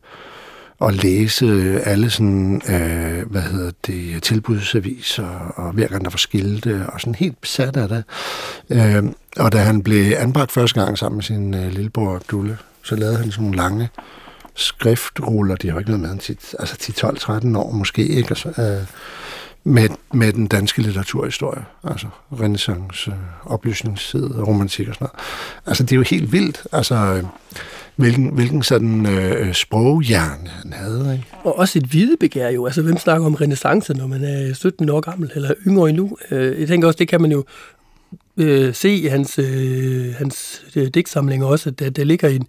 og 0.79 0.93
læse 0.93 1.81
alle 1.85 2.09
sådan, 2.09 2.61
øh, 2.69 3.31
hvad 3.31 3.41
hedder 3.41 3.71
det, 3.87 4.23
tilbudsaviser, 4.23 5.53
og 5.55 5.71
hver 5.71 5.87
gang 5.87 6.05
der 6.05 6.09
var 6.09 6.17
skilte, 6.17 6.85
og 6.93 7.01
sådan 7.01 7.15
helt 7.15 7.41
besat 7.41 7.77
af 7.77 7.87
det. 7.89 8.03
Øh, 8.69 9.03
og 9.37 9.51
da 9.51 9.57
han 9.57 9.83
blev 9.83 10.13
anbragt 10.17 10.51
første 10.51 10.81
gang 10.81 10.97
sammen 10.97 11.17
med 11.17 11.23
sin 11.23 11.53
øh, 11.53 11.71
lillebror 11.71 12.15
Abdulle, 12.15 12.57
så 12.83 12.95
lavede 12.95 13.17
han 13.17 13.31
sådan 13.31 13.43
nogle 13.43 13.57
lange 13.57 13.89
skriftruller, 14.57 15.55
de 15.55 15.69
har 15.69 15.79
ikke 15.79 15.91
været 15.91 16.01
med, 16.01 16.09
altså 16.59 16.75
10-12-13 17.53 17.57
år 17.57 17.71
måske, 17.71 18.07
ikke? 18.07 18.29
Altså, 18.29 18.49
øh, 18.49 18.87
med, 19.63 19.89
med 20.13 20.33
den 20.33 20.47
danske 20.47 20.81
litteraturhistorie, 20.81 21.65
altså 21.83 22.07
renaissance, 22.41 23.11
øh, 23.11 23.17
oplysningstid, 23.51 24.39
romantik 24.47 24.87
og 24.87 24.93
sådan 24.93 25.07
noget. 25.13 25.25
Altså, 25.65 25.83
det 25.83 25.91
er 25.91 25.95
jo 25.95 26.03
helt 26.09 26.31
vildt. 26.31 26.63
Altså, 26.71 27.23
hvilken, 27.95 28.29
hvilken 28.33 28.63
sådan 28.63 29.05
øh, 29.05 29.53
sproghjerne 29.53 30.49
han 30.49 30.73
havde. 30.73 31.13
Ikke? 31.13 31.25
Og 31.43 31.59
også 31.59 31.79
et 31.79 31.85
hvidebegær 31.85 32.49
jo. 32.49 32.65
Altså, 32.65 32.81
hvem 32.81 32.97
snakker 32.97 33.25
om 33.25 33.35
renaissance, 33.35 33.93
når 33.93 34.07
man 34.07 34.23
er 34.23 34.53
17 34.53 34.89
år 34.89 34.99
gammel, 34.99 35.31
eller 35.35 35.53
yngre 35.67 35.89
endnu? 35.89 36.17
Øh, 36.31 36.59
jeg 36.59 36.67
tænker 36.67 36.87
også, 36.87 36.97
det 36.97 37.07
kan 37.07 37.21
man 37.21 37.31
jo 37.31 37.43
øh, 38.37 38.73
se 38.73 38.89
i 38.89 39.07
hans, 39.07 39.39
øh, 39.39 40.13
hans 40.17 40.65
øh, 40.75 40.87
digtsamlinger 40.87 41.47
også, 41.47 41.69
at 41.69 41.79
der, 41.79 41.89
der 41.89 42.03
ligger 42.03 42.29
en, 42.29 42.47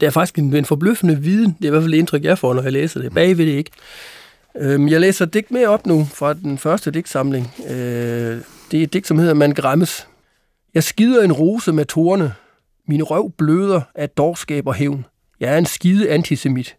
der 0.00 0.06
er 0.06 0.10
faktisk 0.10 0.38
en, 0.38 0.56
en 0.56 0.64
forbløffende 0.64 1.18
viden. 1.18 1.56
Det 1.58 1.64
er 1.64 1.66
i 1.66 1.70
hvert 1.70 1.82
fald 1.82 1.92
det 1.92 1.98
indtryk, 1.98 2.24
jeg 2.24 2.38
får, 2.38 2.54
når 2.54 2.62
jeg 2.62 2.72
læser 2.72 3.00
det. 3.00 3.14
Bagved 3.14 3.46
det 3.46 3.52
ikke. 3.52 3.70
Øhm, 4.58 4.88
jeg 4.88 5.00
læser 5.00 5.24
digt 5.24 5.50
med 5.50 5.66
op 5.66 5.86
nu 5.86 6.08
fra 6.14 6.32
den 6.32 6.58
første 6.58 6.90
digtsamling. 6.90 7.54
Øh, 7.70 8.40
det 8.70 8.80
er 8.80 8.82
et 8.82 8.92
digt, 8.92 9.06
som 9.06 9.18
hedder 9.18 9.34
Man 9.34 9.52
græmmes. 9.52 10.08
Jeg 10.74 10.84
skider 10.84 11.22
en 11.22 11.32
rose 11.32 11.72
med 11.72 11.84
torne. 11.84 12.34
Min 12.88 13.02
røv 13.02 13.32
bløder 13.38 13.80
af 13.94 14.08
dårskab 14.10 14.66
og 14.66 14.74
hævn. 14.74 15.06
Jeg 15.40 15.54
er 15.54 15.58
en 15.58 15.66
skide 15.66 16.10
antisemit. 16.10 16.76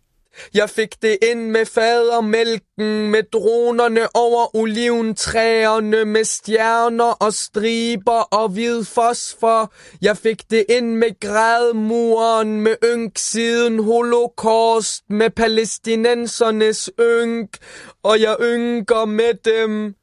Jeg 0.53 0.69
fik 0.69 1.01
det 1.01 1.17
ind 1.31 1.49
med 1.49 1.65
fadermælken, 1.65 3.11
med 3.11 3.23
dronerne 3.33 4.15
over 4.15 4.55
oliventræerne, 4.55 6.05
med 6.05 6.23
stjerner 6.23 7.03
og 7.03 7.33
striber 7.33 8.21
og 8.21 8.49
hvid 8.49 8.83
fosfor. 8.83 9.73
Jeg 10.01 10.17
fik 10.17 10.51
det 10.51 10.65
ind 10.69 10.95
med 10.95 11.19
grædmuren, 11.19 12.61
med 12.61 12.75
ynk 12.85 13.17
siden 13.17 13.83
holocaust, 13.83 15.03
med 15.09 15.29
palæstinensernes 15.29 16.89
ynk, 16.99 17.57
og 18.03 18.21
jeg 18.21 18.35
ynker 18.41 19.05
med 19.05 19.33
dem. 19.45 19.95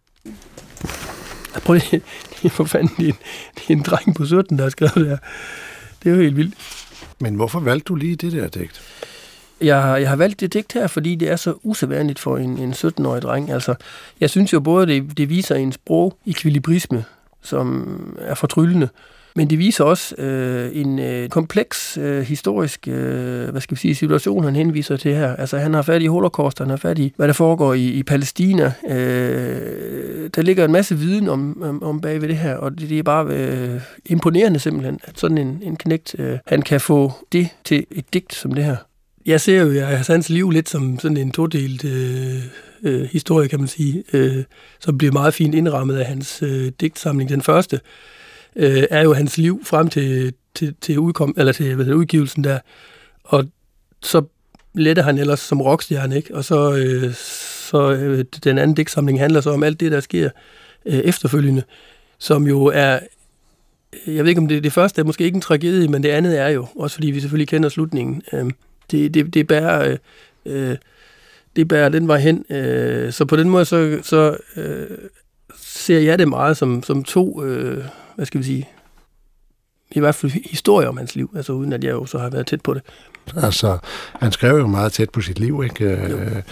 Prøv 1.64 1.74
lige, 1.74 2.02
for 2.50 2.64
fanden, 2.64 2.94
det 2.96 3.08
er, 3.08 3.12
en, 3.12 3.18
det 3.54 3.62
er 3.68 3.72
en 3.72 3.82
dreng 3.82 4.16
på 4.16 4.24
17, 4.24 4.58
der 4.58 4.62
har 4.62 4.70
skrevet 4.70 4.94
det 4.94 5.06
her. 5.06 5.18
Det 6.02 6.10
er 6.10 6.14
jo 6.14 6.22
helt 6.22 6.36
vildt. 6.36 6.54
Men 7.18 7.34
hvorfor 7.34 7.60
valgte 7.60 7.84
du 7.84 7.94
lige 7.94 8.16
det 8.16 8.32
der 8.32 8.48
digt? 8.48 8.82
Jeg, 9.60 9.96
jeg 10.00 10.08
har 10.08 10.16
valgt 10.16 10.40
det 10.40 10.52
digt 10.52 10.72
her, 10.72 10.86
fordi 10.86 11.14
det 11.14 11.30
er 11.30 11.36
så 11.36 11.54
usædvanligt 11.62 12.18
for 12.18 12.36
en, 12.36 12.58
en 12.58 12.72
17-årig 12.72 13.22
dreng. 13.22 13.50
Altså, 13.50 13.74
jeg 14.20 14.30
synes 14.30 14.52
jo 14.52 14.60
både, 14.60 14.86
det, 14.86 15.18
det 15.18 15.28
viser 15.28 15.54
en 15.54 15.72
sprog 15.72 16.18
ekvilibrisme, 16.26 17.04
som 17.42 18.18
er 18.20 18.34
fortryllende, 18.34 18.88
men 19.36 19.50
det 19.50 19.58
viser 19.58 19.84
også 19.84 20.14
øh, 20.18 20.70
en 20.76 20.98
øh, 20.98 21.28
kompleks 21.28 21.98
øh, 21.98 22.22
historisk 22.22 22.88
øh, 22.88 23.48
hvad 23.48 23.60
skal 23.60 23.74
vi 23.74 23.80
sige, 23.80 23.94
situation, 23.94 24.44
han 24.44 24.56
henviser 24.56 24.96
til 24.96 25.14
her. 25.14 25.36
Altså, 25.36 25.58
han 25.58 25.74
har 25.74 25.82
fat 25.82 26.02
i 26.02 26.06
holocaust, 26.06 26.58
han 26.58 26.70
har 26.70 26.76
fat 26.76 26.98
i, 26.98 27.12
hvad 27.16 27.28
der 27.28 27.34
foregår 27.34 27.74
i, 27.74 27.86
i 27.86 28.02
Palæstina. 28.02 28.72
Øh, 28.88 30.30
der 30.34 30.42
ligger 30.42 30.64
en 30.64 30.72
masse 30.72 30.98
viden 30.98 31.28
om, 31.28 31.62
om, 31.62 31.82
om 31.82 32.00
bag 32.00 32.20
ved 32.20 32.28
det 32.28 32.36
her, 32.36 32.56
og 32.56 32.78
det, 32.78 32.88
det 32.88 32.98
er 32.98 33.02
bare 33.02 33.26
øh, 33.26 33.80
imponerende 34.06 34.58
simpelthen, 34.58 35.00
at 35.04 35.18
sådan 35.18 35.38
en, 35.38 35.62
en 35.62 35.76
knægt, 35.76 36.14
øh, 36.18 36.38
han 36.46 36.62
kan 36.62 36.80
få 36.80 37.12
det 37.32 37.48
til 37.64 37.86
et 37.90 38.14
digt 38.14 38.34
som 38.34 38.52
det 38.52 38.64
her. 38.64 38.76
Jeg 39.30 39.40
ser 39.40 39.62
jo 39.62 39.72
jeg, 39.72 40.04
hans 40.06 40.28
liv 40.28 40.50
lidt 40.50 40.68
som 40.68 40.98
sådan 40.98 41.16
en 41.16 41.30
todelt 41.30 41.84
øh, 41.84 42.42
øh, 42.82 43.02
historie, 43.02 43.48
kan 43.48 43.58
man 43.58 43.68
sige, 43.68 44.04
øh, 44.12 44.44
som 44.80 44.98
bliver 44.98 45.12
meget 45.12 45.34
fint 45.34 45.54
indrammet 45.54 45.96
af 45.96 46.06
hans 46.06 46.42
øh, 46.42 46.72
digtsamling. 46.80 47.30
Den 47.30 47.42
første 47.42 47.80
øh, 48.56 48.84
er 48.90 49.02
jo 49.02 49.14
hans 49.14 49.38
liv 49.38 49.64
frem 49.64 49.88
til, 49.88 50.34
til, 50.54 50.74
til, 50.80 50.98
udkom, 50.98 51.34
eller 51.36 51.52
til 51.52 51.74
hvad 51.74 51.84
det, 51.84 51.92
udgivelsen 51.92 52.44
der, 52.44 52.58
og 53.24 53.44
så 54.02 54.22
letter 54.74 55.02
han 55.02 55.18
ellers 55.18 55.40
som 55.40 55.60
rockstjerne, 55.60 56.16
ikke? 56.16 56.34
Og 56.34 56.44
så, 56.44 56.74
øh, 56.74 57.14
så 57.70 57.92
øh, 57.92 58.24
den 58.44 58.58
anden 58.58 58.74
digtsamling 58.74 59.20
handler 59.20 59.40
så 59.40 59.50
om 59.50 59.62
alt 59.62 59.80
det, 59.80 59.92
der 59.92 60.00
sker 60.00 60.30
øh, 60.86 60.98
efterfølgende, 60.98 61.62
som 62.18 62.46
jo 62.46 62.64
er 62.64 62.98
jeg 64.06 64.24
ved 64.24 64.28
ikke, 64.28 64.40
om 64.40 64.48
det, 64.48 64.64
det 64.64 64.72
første 64.72 65.00
er 65.00 65.04
måske 65.04 65.24
ikke 65.24 65.34
en 65.36 65.40
tragedie, 65.40 65.88
men 65.88 66.02
det 66.02 66.08
andet 66.08 66.38
er 66.38 66.48
jo, 66.48 66.66
også 66.76 66.94
fordi 66.94 67.10
vi 67.10 67.20
selvfølgelig 67.20 67.48
kender 67.48 67.68
slutningen, 67.68 68.22
øh, 68.32 68.50
det, 68.90 69.14
det, 69.14 69.34
det 69.34 69.46
bærer... 69.46 69.96
Øh, 70.46 70.76
det 71.56 71.68
bærer 71.68 71.88
den 71.88 72.08
vej 72.08 72.18
hen. 72.18 72.44
Øh, 72.50 73.12
så 73.12 73.24
på 73.24 73.36
den 73.36 73.48
måde, 73.48 73.64
så, 73.64 73.98
så 74.02 74.36
øh, 74.56 74.98
ser 75.56 75.98
jeg 75.98 76.18
det 76.18 76.28
meget 76.28 76.56
som, 76.56 76.82
som 76.82 77.04
to, 77.04 77.44
øh, 77.44 77.84
hvad 78.16 78.26
skal 78.26 78.40
vi 78.40 78.44
sige, 78.44 78.68
i 79.90 80.00
hvert 80.00 80.14
fald 80.14 80.32
historier 80.50 80.88
om 80.88 80.96
hans 80.96 81.16
liv, 81.16 81.30
altså 81.36 81.52
uden 81.52 81.72
at 81.72 81.84
jeg 81.84 81.90
jo 81.90 82.06
så 82.06 82.18
har 82.18 82.30
været 82.30 82.46
tæt 82.46 82.60
på 82.60 82.74
det. 82.74 82.82
Altså, 83.36 83.78
han 84.20 84.32
skrev 84.32 84.56
jo 84.56 84.66
meget 84.66 84.92
tæt 84.92 85.10
på 85.10 85.20
sit 85.20 85.38
liv, 85.38 85.62
ikke? 85.64 85.84
Øh, 85.84 86.42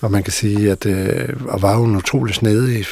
og 0.00 0.10
man 0.10 0.22
kan 0.22 0.32
sige, 0.32 0.70
at 0.70 0.86
øh, 0.86 1.28
og 1.48 1.62
var 1.62 1.78
jo 1.78 1.84
en 1.84 1.96
utrolig 1.96 2.34
snedig 2.34 2.84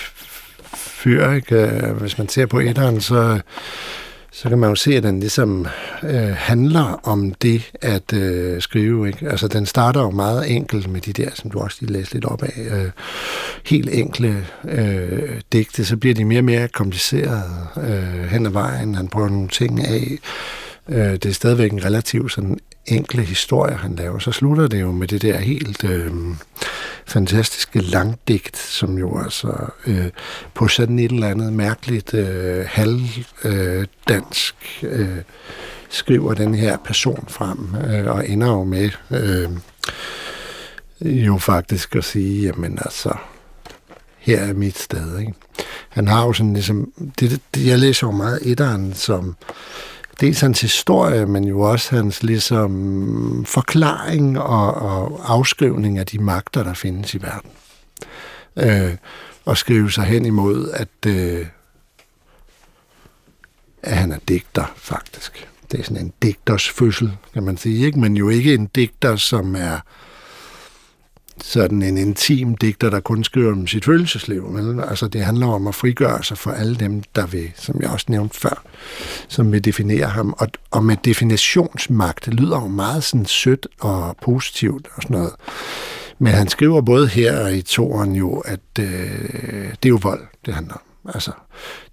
fyr, 0.75 1.33
ikke? 1.33 1.57
Øh, 1.57 1.97
hvis 1.97 2.19
man 2.19 2.29
ser 2.29 2.47
på 2.47 2.59
etteren, 2.59 3.01
så 3.01 3.41
så 4.37 4.49
kan 4.49 4.59
man 4.59 4.69
jo 4.69 4.75
se, 4.75 4.97
at 4.97 5.03
den 5.03 5.21
ligesom 5.21 5.67
øh, 6.03 6.35
handler 6.37 7.01
om 7.03 7.35
det 7.35 7.73
at 7.75 8.13
øh, 8.13 8.63
skrive. 8.63 9.07
Ikke? 9.07 9.31
Altså, 9.31 9.49
den 9.49 9.67
starter 9.67 10.01
jo 10.01 10.11
meget 10.11 10.51
enkelt 10.51 10.89
med 10.89 11.01
de 11.01 11.13
der, 11.13 11.31
som 11.35 11.51
du 11.51 11.59
også 11.59 11.77
lige 11.81 11.93
læste 11.93 12.15
lidt 12.15 12.25
op 12.25 12.43
af, 12.43 12.67
øh, 12.71 12.91
helt 13.65 13.89
enkle 13.93 14.47
øh, 14.65 15.41
digte. 15.53 15.85
Så 15.85 15.97
bliver 15.97 16.15
de 16.15 16.25
mere 16.25 16.41
og 16.41 16.45
mere 16.45 16.69
komplicerede 16.69 17.43
øh, 17.77 18.25
hen 18.25 18.47
ad 18.47 18.51
vejen. 18.51 18.95
Han 18.95 19.09
prøver 19.09 19.29
nogle 19.29 19.49
ting 19.49 19.87
af. 19.87 20.19
Øh, 20.89 21.13
det 21.13 21.27
er 21.27 21.33
stadigvæk 21.33 21.73
en 21.73 21.85
relativt 21.85 22.33
sådan 22.33 22.59
enkle 22.89 23.23
historier, 23.23 23.77
han 23.77 23.97
laver. 23.97 24.19
Så 24.19 24.33
slutter 24.33 24.69
det 24.69 24.81
jo 24.81 24.93
med 24.93 25.09
det 25.09 25.23
der 25.23 25.39
helt 25.39 25.85
øh, 25.85 26.13
fantastiske 27.07 27.81
langdigt, 27.81 28.57
som 28.57 28.99
jo 28.99 29.19
altså 29.23 29.67
øh, 29.87 30.07
på 30.55 30.69
sådan 30.69 30.99
et 30.99 31.13
eller 31.13 31.29
andet 31.29 31.53
mærkeligt 31.53 32.15
øh, 32.15 32.65
halvdansk 32.69 34.55
øh, 34.83 35.01
øh, 35.01 35.23
skriver 35.89 36.35
den 36.35 36.55
her 36.55 36.77
person 36.85 37.25
frem, 37.29 37.75
øh, 37.91 38.07
og 38.07 38.29
ender 38.29 38.47
jo 38.47 38.65
med 38.65 38.91
øh, 39.11 39.51
jo 41.01 41.39
faktisk 41.39 41.97
at 41.97 42.05
sige, 42.05 42.47
jamen 42.47 42.79
altså, 42.85 43.15
her 44.19 44.41
er 44.41 44.53
mit 44.53 44.79
sted. 44.79 45.19
Ikke? 45.19 45.33
Han 45.89 46.09
har 46.09 46.27
jo 46.27 46.33
sådan 46.33 46.53
ligesom, 46.53 46.93
det, 47.21 47.41
det, 47.55 47.67
jeg 47.67 47.79
læser 47.79 48.07
jo 48.07 48.11
meget 48.11 48.39
etteren 48.43 48.95
som 48.95 49.37
dels 50.21 50.41
hans 50.41 50.61
historie, 50.61 51.27
men 51.27 51.45
jo 51.45 51.61
også 51.61 51.97
hans 51.97 52.23
ligesom, 52.23 53.45
forklaring 53.45 54.41
og, 54.41 54.75
og 54.75 55.21
afskrivning 55.25 55.99
af 55.99 56.07
de 56.07 56.19
magter, 56.19 56.63
der 56.63 56.75
findes 56.75 57.15
i 57.15 57.23
verden. 57.23 57.51
Øh, 58.57 58.97
og 59.45 59.57
skrive 59.57 59.91
sig 59.91 60.05
hen 60.05 60.27
imod, 60.27 60.71
at, 60.71 61.07
øh, 61.07 61.47
at 63.83 63.97
han 63.97 64.13
er 64.13 64.19
digter, 64.29 64.73
faktisk. 64.77 65.49
Det 65.73 65.81
er 65.81 65.85
sådan 65.85 66.03
en 66.03 66.13
digters 66.23 66.69
fødsel, 66.69 67.17
kan 67.35 67.43
man 67.43 67.57
sige, 67.57 67.87
ikke? 67.87 67.99
men 67.99 68.17
jo 68.17 68.29
ikke 68.29 68.55
en 68.55 68.67
digter, 68.67 69.17
som 69.17 69.57
er 69.57 69.81
sådan 71.43 71.83
en 71.83 71.99
intim 71.99 72.57
digter, 72.57 72.91
der 72.91 73.01
kun 73.01 73.25
skriver 73.25 73.53
om 73.53 73.67
sit 73.67 73.85
følelsesliv. 73.85 74.51
Men 74.51 74.81
altså, 74.81 75.09
det 75.09 75.25
handler 75.25 75.47
om 75.47 75.67
at 75.67 75.75
frigøre 75.75 76.25
sig 76.25 76.39
for 76.39 76.51
alle 76.51 76.75
dem, 76.75 77.03
der 77.15 77.27
vil, 77.27 77.53
som 77.57 77.81
jeg 77.81 77.91
også 77.91 78.07
nævnte 78.09 78.41
før, 78.41 78.63
som 79.29 79.53
vil 79.53 79.65
definere 79.65 80.07
ham. 80.07 80.35
Og, 80.39 80.49
og 80.71 80.85
med 80.85 80.97
definitionsmagt, 81.05 82.25
det 82.25 82.35
lyder 82.35 82.61
jo 82.61 82.69
meget 82.69 83.05
sådan 83.05 83.27
sødt 83.27 83.67
og 83.81 84.17
positivt 84.23 84.89
og 84.95 85.03
sådan 85.03 85.17
noget. 85.17 85.33
Men 86.19 86.33
han 86.33 86.49
skriver 86.49 86.81
både 86.81 87.09
her 87.09 87.41
og 87.45 87.57
i 87.57 87.63
toren 87.63 88.17
jo, 88.17 88.39
at 88.39 88.61
øh, 88.81 88.87
det 89.83 89.85
er 89.85 89.89
jo 89.89 89.99
vold, 90.03 90.27
det 90.47 90.55
handler 90.55 90.75
om. 90.75 90.81
Altså, 91.15 91.31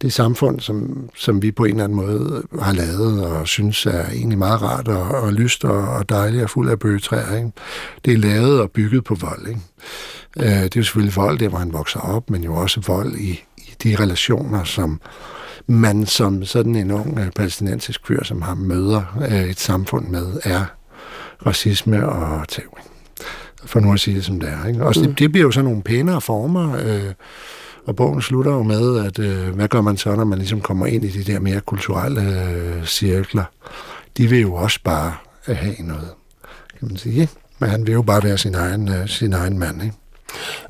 det 0.02 0.14
samfund, 0.14 0.60
som, 0.60 1.10
som 1.16 1.42
vi 1.42 1.52
på 1.52 1.64
en 1.64 1.72
eller 1.72 1.84
anden 1.84 1.96
måde 1.96 2.44
har 2.62 2.74
lavet 2.74 3.26
og 3.26 3.48
synes 3.48 3.86
er 3.86 4.06
egentlig 4.10 4.38
meget 4.38 4.62
rart 4.62 4.88
og, 4.88 5.02
og 5.02 5.34
lyst 5.34 5.66
og, 5.66 5.88
og 5.88 6.10
dejligt 6.10 6.44
og 6.44 6.50
fuld 6.50 6.70
af 6.70 6.80
bøgetræer, 6.80 7.36
ikke? 7.36 7.52
det 8.06 8.14
er 8.14 8.18
lavet 8.18 8.62
og 8.62 8.72
bygget 8.72 9.04
på 9.04 9.16
vold. 9.16 9.48
Ikke? 9.48 9.62
Øh, 10.38 10.46
det 10.46 10.76
er 10.76 10.80
jo 10.80 10.84
selvfølgelig 10.84 11.16
vold, 11.16 11.40
der 11.40 11.50
hvor 11.50 11.58
han 11.58 11.74
vokser 11.74 12.00
op, 12.00 12.30
men 12.30 12.44
jo 12.44 12.56
også 12.56 12.82
vold 12.88 13.16
i, 13.16 13.44
i 13.58 13.74
de 13.84 13.96
relationer, 13.96 14.64
som 14.64 15.02
man 15.68 16.06
som 16.06 16.46
sådan 16.46 16.76
en 16.76 16.92
ung 16.92 17.20
øh, 17.20 17.32
palæstinensisk 17.32 18.08
fyr, 18.08 18.24
som 18.24 18.42
har 18.42 18.56
møder 18.56 19.18
øh, 19.32 19.44
et 19.44 19.60
samfund 19.60 20.08
med, 20.08 20.28
er 20.44 20.66
racisme 21.46 22.10
og 22.10 22.48
tævning. 22.48 22.88
For 23.66 23.80
nu 23.80 23.94
at 23.94 24.00
sige 24.00 24.16
det 24.16 24.26
som 24.26 24.40
det 24.40 24.50
er. 24.50 24.68
Ikke? 24.68 24.86
Også 24.86 25.02
mm. 25.02 25.08
det, 25.08 25.20
det 25.20 25.32
bliver 25.32 25.46
jo 25.46 25.52
sådan 25.52 25.66
nogle 25.66 25.84
pænere 25.84 26.22
former, 26.22 26.78
øh, 26.86 27.14
og 27.86 27.96
bogen 27.96 28.22
slutter 28.22 28.52
jo 28.52 28.64
med, 28.64 29.06
at 29.06 29.20
øh, 29.20 29.56
hvad 29.56 29.68
gør 29.68 29.82
man 29.82 29.98
så, 29.98 30.16
når 30.16 30.24
man 30.24 30.38
ligesom 30.38 30.62
kommer 30.62 30.86
ind 30.86 31.06
i 31.06 31.08
de 31.08 31.32
der 31.32 31.40
mere 31.40 31.60
kulturelle 31.60 32.22
øh, 32.22 32.86
cirkler? 32.86 33.44
De 34.18 34.28
vil 34.28 34.42
jo 34.42 34.54
også 34.54 34.80
bare 34.84 35.14
øh, 35.48 35.56
have 35.58 35.76
noget, 35.80 36.10
kan 36.80 36.88
man 36.88 36.98
sige. 36.98 37.30
Men 37.60 37.70
han 37.70 37.88
vil 37.88 37.94
jo 37.94 38.02
bare 38.02 38.24
være 38.24 38.38
sin 38.38 38.56
egen, 38.56 38.90
øh, 38.90 39.08
sin 39.08 39.34
egen 39.34 39.60
mand, 39.60 39.84
ikke? 39.84 39.96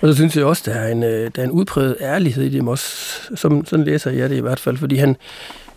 Og 0.02 0.08
så 0.10 0.16
synes 0.16 0.38
jeg 0.38 0.46
også, 0.46 0.64
der 0.66 0.74
er 0.74 0.92
en, 0.92 1.04
øh, 1.04 1.32
der 1.36 1.42
er 1.42 1.46
en 1.46 1.52
udpræget 1.52 1.98
ærlighed 2.02 2.44
i 2.44 2.50
dem 2.50 2.68
også. 2.68 2.86
Som, 3.36 3.66
sådan 3.66 3.86
læser 3.86 4.12
jeg 4.12 4.30
det 4.30 4.36
i 4.36 4.40
hvert 4.40 4.60
fald, 4.60 4.78
fordi 4.78 4.96
han, 4.96 5.16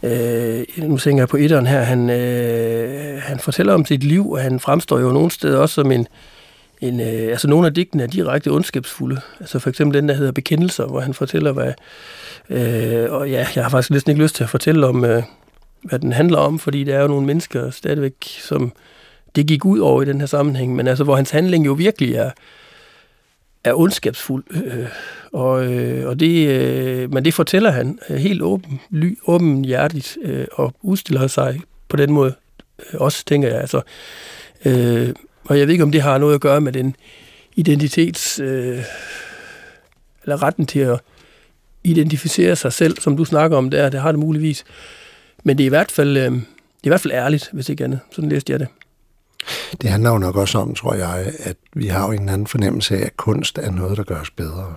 øh, 0.02 0.64
nu 0.76 0.98
tænker 0.98 1.20
jeg 1.20 1.28
på 1.28 1.36
etteren 1.36 1.66
her, 1.66 1.80
han, 1.80 2.10
øh, 2.10 3.22
han 3.22 3.38
fortæller 3.38 3.74
om 3.74 3.86
sit 3.86 4.04
liv, 4.04 4.30
og 4.30 4.40
han 4.40 4.60
fremstår 4.60 4.98
jo 4.98 5.12
nogle 5.12 5.30
steder 5.30 5.58
også 5.58 5.74
som 5.74 5.92
en, 5.92 6.06
en, 6.80 7.00
øh, 7.00 7.30
altså 7.30 7.48
nogle 7.48 7.66
af 7.66 7.74
digtene 7.74 8.02
er 8.02 8.06
direkte 8.06 8.48
ondskabsfulde. 8.48 9.20
Altså 9.40 9.58
for 9.58 9.70
eksempel 9.70 10.00
den, 10.00 10.08
der 10.08 10.14
hedder 10.14 10.32
Bekendelser, 10.32 10.86
hvor 10.86 11.00
han 11.00 11.14
fortæller, 11.14 11.52
hvad... 11.52 11.72
Øh, 12.50 13.12
og 13.12 13.30
ja, 13.30 13.46
jeg 13.54 13.64
har 13.64 13.70
faktisk 13.70 13.90
næsten 13.90 14.10
ikke 14.10 14.22
lyst 14.22 14.34
til 14.34 14.44
at 14.44 14.50
fortælle 14.50 14.86
om, 14.86 15.04
øh, 15.04 15.22
hvad 15.82 15.98
den 15.98 16.12
handler 16.12 16.38
om, 16.38 16.58
fordi 16.58 16.84
der 16.84 16.96
er 16.96 17.02
jo 17.02 17.08
nogle 17.08 17.26
mennesker 17.26 17.70
stadigvæk, 17.70 18.14
som 18.40 18.72
det 19.36 19.46
gik 19.46 19.64
ud 19.64 19.78
over 19.78 20.02
i 20.02 20.04
den 20.04 20.20
her 20.20 20.26
sammenhæng, 20.26 20.74
men 20.74 20.88
altså, 20.88 21.04
hvor 21.04 21.16
hans 21.16 21.30
handling 21.30 21.66
jo 21.66 21.72
virkelig 21.72 22.14
er, 22.14 22.30
er 23.64 23.74
ondskabsfuld. 23.74 24.44
Øh, 24.50 24.86
og, 25.32 25.72
øh, 25.72 26.08
og 26.08 26.20
det, 26.20 26.48
øh, 26.48 27.12
men 27.12 27.24
det 27.24 27.34
fortæller 27.34 27.70
han 27.70 27.98
øh, 28.10 28.16
helt 28.16 28.42
åben, 28.42 28.80
ly, 28.90 29.18
åben 29.26 29.64
hjertigt 29.64 30.18
øh, 30.22 30.46
og 30.52 30.74
udstiller 30.82 31.26
sig 31.26 31.60
på 31.88 31.96
den 31.96 32.12
måde 32.12 32.34
øh, 32.78 33.00
også, 33.00 33.24
tænker 33.24 33.48
jeg. 33.48 33.60
Altså, 33.60 33.80
øh, 34.64 35.14
og 35.48 35.58
jeg 35.58 35.66
ved 35.66 35.72
ikke, 35.72 35.84
om 35.84 35.92
det 35.92 36.02
har 36.02 36.18
noget 36.18 36.34
at 36.34 36.40
gøre 36.40 36.60
med 36.60 36.72
den 36.72 36.96
identitets... 37.56 38.40
Øh, 38.40 38.82
eller 40.22 40.42
retten 40.42 40.66
til 40.66 40.80
at 40.80 41.00
identificere 41.84 42.56
sig 42.56 42.72
selv, 42.72 43.00
som 43.00 43.16
du 43.16 43.24
snakker 43.24 43.56
om 43.56 43.70
der, 43.70 43.88
det 43.88 44.00
har 44.00 44.12
det 44.12 44.18
muligvis. 44.18 44.64
Men 45.44 45.58
det 45.58 45.64
er 45.64 45.66
i 45.66 45.68
hvert 45.68 45.92
fald, 45.92 46.16
øh, 46.16 46.32
det 46.32 46.32
er 46.32 46.38
i 46.84 46.88
hvert 46.88 47.00
fald 47.00 47.12
ærligt, 47.12 47.50
hvis 47.52 47.68
ikke 47.68 47.84
andet. 47.84 48.00
Sådan 48.10 48.30
læste 48.30 48.52
jeg 48.52 48.60
det. 48.60 48.68
Det 49.80 49.90
handler 49.90 50.10
jo 50.10 50.18
nok 50.18 50.36
også 50.36 50.58
om, 50.58 50.74
tror 50.74 50.94
jeg, 50.94 51.32
at 51.38 51.56
vi 51.74 51.86
har 51.86 52.06
jo 52.06 52.12
en 52.12 52.28
anden 52.28 52.46
fornemmelse 52.46 52.96
af, 52.96 53.06
at 53.06 53.16
kunst 53.16 53.58
er 53.58 53.70
noget, 53.70 53.96
der 53.96 54.04
gør 54.04 54.20
os 54.20 54.30
bedre. 54.30 54.74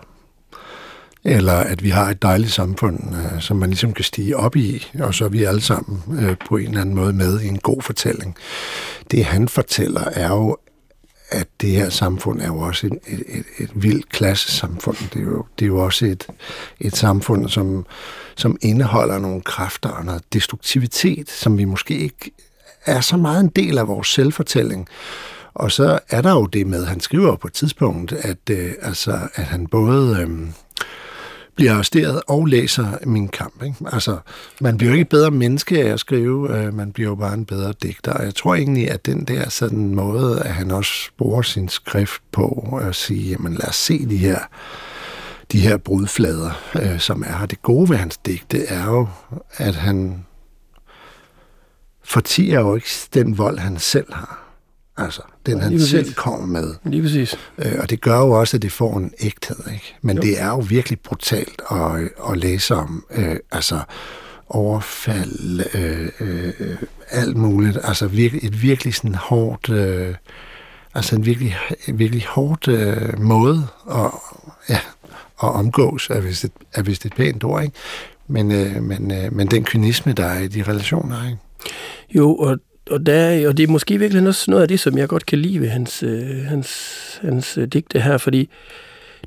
Eller 1.26 1.54
at 1.54 1.84
vi 1.84 1.90
har 1.90 2.10
et 2.10 2.22
dejligt 2.22 2.52
samfund, 2.52 3.00
øh, 3.16 3.42
som 3.42 3.58
man 3.58 3.70
ligesom 3.70 3.94
kan 3.94 4.06
stige 4.06 4.38
op 4.38 4.56
i, 4.56 4.88
og 5.00 5.14
så 5.14 5.26
er 5.26 5.30
vi 5.30 5.44
alle 5.44 5.62
sammen 5.62 6.20
øh, 6.20 6.36
på 6.48 6.58
en 6.58 6.68
eller 6.68 6.82
anden 6.82 6.96
måde 6.96 7.14
med 7.14 7.42
i 7.42 7.48
en 7.48 7.58
god 7.58 7.82
fortælling. 7.82 8.36
Det 9.12 9.26
han 9.26 9.48
fortæller 9.48 10.02
er 10.02 10.30
jo, 10.30 10.58
at 11.30 11.48
det 11.62 11.70
her 11.70 11.90
samfund 11.90 12.42
er 12.42 12.48
jo 12.48 12.60
også 12.60 12.88
et, 12.88 12.94
et, 13.08 13.24
et, 13.28 13.46
et 13.58 13.70
vildt 13.74 14.10
klassesamfund. 14.10 14.98
Det 15.14 15.20
er 15.20 15.26
jo, 15.26 15.46
det 15.60 15.66
er 15.66 15.68
jo 15.68 15.78
også 15.78 16.06
et, 16.06 16.28
et 16.80 16.96
samfund, 16.96 17.50
som, 17.50 17.86
som 18.36 18.58
indeholder 18.62 19.20
nogle 19.20 19.42
kræfter 19.42 19.90
og 19.90 20.06
noget 20.06 20.34
destruktivitet, 20.34 21.30
som 21.30 21.58
vi 21.58 21.66
måske 21.66 21.98
ikke 21.98 22.32
er 22.86 23.02
så 23.02 23.18
meget 23.18 23.40
en 23.40 23.50
del 23.56 23.78
af 23.78 23.88
vores 23.88 24.08
selvfortælling. 24.08 24.88
Og 25.54 25.72
så 25.72 26.00
er 26.10 26.22
der 26.22 26.32
jo 26.32 26.46
det 26.46 26.68
med, 26.68 26.86
han 26.86 27.00
skriver 27.00 27.36
på 27.36 27.48
et 27.48 27.54
tidspunkt, 27.54 28.12
at, 28.12 28.50
øh, 28.50 28.72
altså, 28.82 29.20
at 29.36 29.46
han 29.46 29.68
både... 29.68 30.20
Øh, 30.22 30.48
bliver 31.60 31.74
arresteret 31.74 32.22
og 32.28 32.46
læser 32.46 32.98
min 33.06 33.28
kamp. 33.28 33.64
Ikke? 33.64 33.76
Altså, 33.92 34.18
man 34.62 34.78
bliver 34.78 34.92
jo 34.92 34.98
ikke 34.98 35.10
bedre 35.10 35.32
menneske 35.32 35.84
af 35.84 35.94
at 35.94 36.00
skrive, 36.00 36.58
øh, 36.58 36.74
man 36.74 36.92
bliver 36.92 37.10
jo 37.10 37.16
bare 37.16 37.34
en 37.34 37.46
bedre 37.46 37.74
digter. 37.84 38.14
Og 38.14 38.26
jeg 38.26 38.36
tror 38.36 38.56
egentlig, 38.56 38.92
at 38.92 39.06
den 39.06 39.24
der 39.26 39.50
sådan 39.50 39.96
måde, 39.96 40.42
at 40.42 40.54
han 40.54 40.72
også 40.72 41.10
bruger 41.18 41.42
sin 41.42 41.70
skrift 41.70 42.22
på 42.32 42.80
at 42.82 42.96
sige, 42.96 43.30
jamen 43.30 43.54
lad 43.54 43.70
os 43.70 43.76
se 43.76 44.06
de 44.06 44.18
her 44.18 44.40
de 45.52 45.60
her 45.60 45.78
brudflader, 45.78 46.52
øh, 46.82 47.00
som 47.00 47.24
er 47.28 47.38
her. 47.38 47.46
Det 47.46 47.62
gode 47.62 47.90
ved 47.90 47.98
hans 47.98 48.18
digte 48.18 48.66
er 48.66 48.86
jo, 48.86 49.08
at 49.58 49.76
han 49.76 50.26
fortiger 52.04 52.60
jo 52.60 52.76
ikke 52.76 52.90
den 53.14 53.38
vold, 53.38 53.60
han 53.60 53.80
selv 53.80 54.14
har. 54.14 54.49
Altså, 55.00 55.22
den 55.46 55.58
ja, 55.58 55.64
han 55.64 55.72
præcis. 55.72 55.90
selv 55.90 56.14
kommer 56.14 56.46
med. 56.46 56.74
Lige 56.84 57.02
præcis. 57.02 57.36
Øh, 57.58 57.76
og 57.80 57.90
det 57.90 58.02
gør 58.02 58.18
jo 58.18 58.32
også, 58.32 58.58
at 58.58 58.62
det 58.62 58.72
får 58.72 58.98
en 58.98 59.14
ægthed, 59.20 59.74
ikke? 59.74 59.96
Men 60.02 60.16
jo. 60.16 60.22
det 60.22 60.42
er 60.42 60.48
jo 60.48 60.60
virkelig 60.60 61.00
brutalt 61.00 61.62
at, 61.72 62.10
at 62.32 62.38
læse 62.38 62.76
om. 62.76 63.06
Øh, 63.12 63.36
altså, 63.52 63.80
overfald, 64.50 65.62
øh, 65.76 66.10
øh, 66.20 66.78
alt 67.10 67.38
muligt. 67.38 67.78
Altså, 67.84 68.08
virkelig, 68.08 68.46
et 68.46 68.62
virkelig 68.62 68.96
sådan 68.96 69.16
hårdt... 69.16 69.70
Øh, 69.70 70.16
altså, 70.96 71.16
en 71.16 71.26
virkelig, 71.26 71.56
virkelig 71.88 72.26
hårdt 72.28 72.68
øh, 72.68 73.20
måde 73.20 73.68
at, 73.92 74.12
ja, 74.70 74.80
at 75.44 75.50
omgås, 75.50 76.10
er 76.10 76.20
vist 76.22 76.44
et, 76.44 76.52
er 76.74 76.82
vist 76.82 77.06
et 77.06 77.14
pænt 77.14 77.44
ord, 77.44 77.64
ikke? 77.64 77.76
Men, 78.28 78.52
øh, 78.52 78.84
men, 78.84 79.12
øh, 79.12 79.34
men 79.34 79.48
den 79.48 79.64
kynisme, 79.64 80.14
der 80.14 80.26
er 80.26 80.40
i 80.40 80.48
de 80.48 80.64
relationer, 80.64 81.26
ikke? 81.26 81.38
Jo, 82.16 82.36
og 82.36 82.58
og, 82.90 83.06
der, 83.06 83.48
og 83.48 83.58
det 83.58 83.64
er 83.64 83.68
måske 83.68 83.98
virkelig 83.98 84.28
også 84.28 84.52
noget 84.52 84.62
af 84.62 84.68
det, 84.68 84.80
som 84.80 84.98
jeg 84.98 85.08
godt 85.08 85.26
kan 85.26 85.40
lide 85.40 85.62
ved 85.62 85.68
hans, 85.68 86.04
øh, 86.04 86.46
hans, 86.46 87.20
hans 87.22 87.58
øh, 87.58 87.68
digte 87.68 88.00
her, 88.00 88.18
fordi 88.18 88.50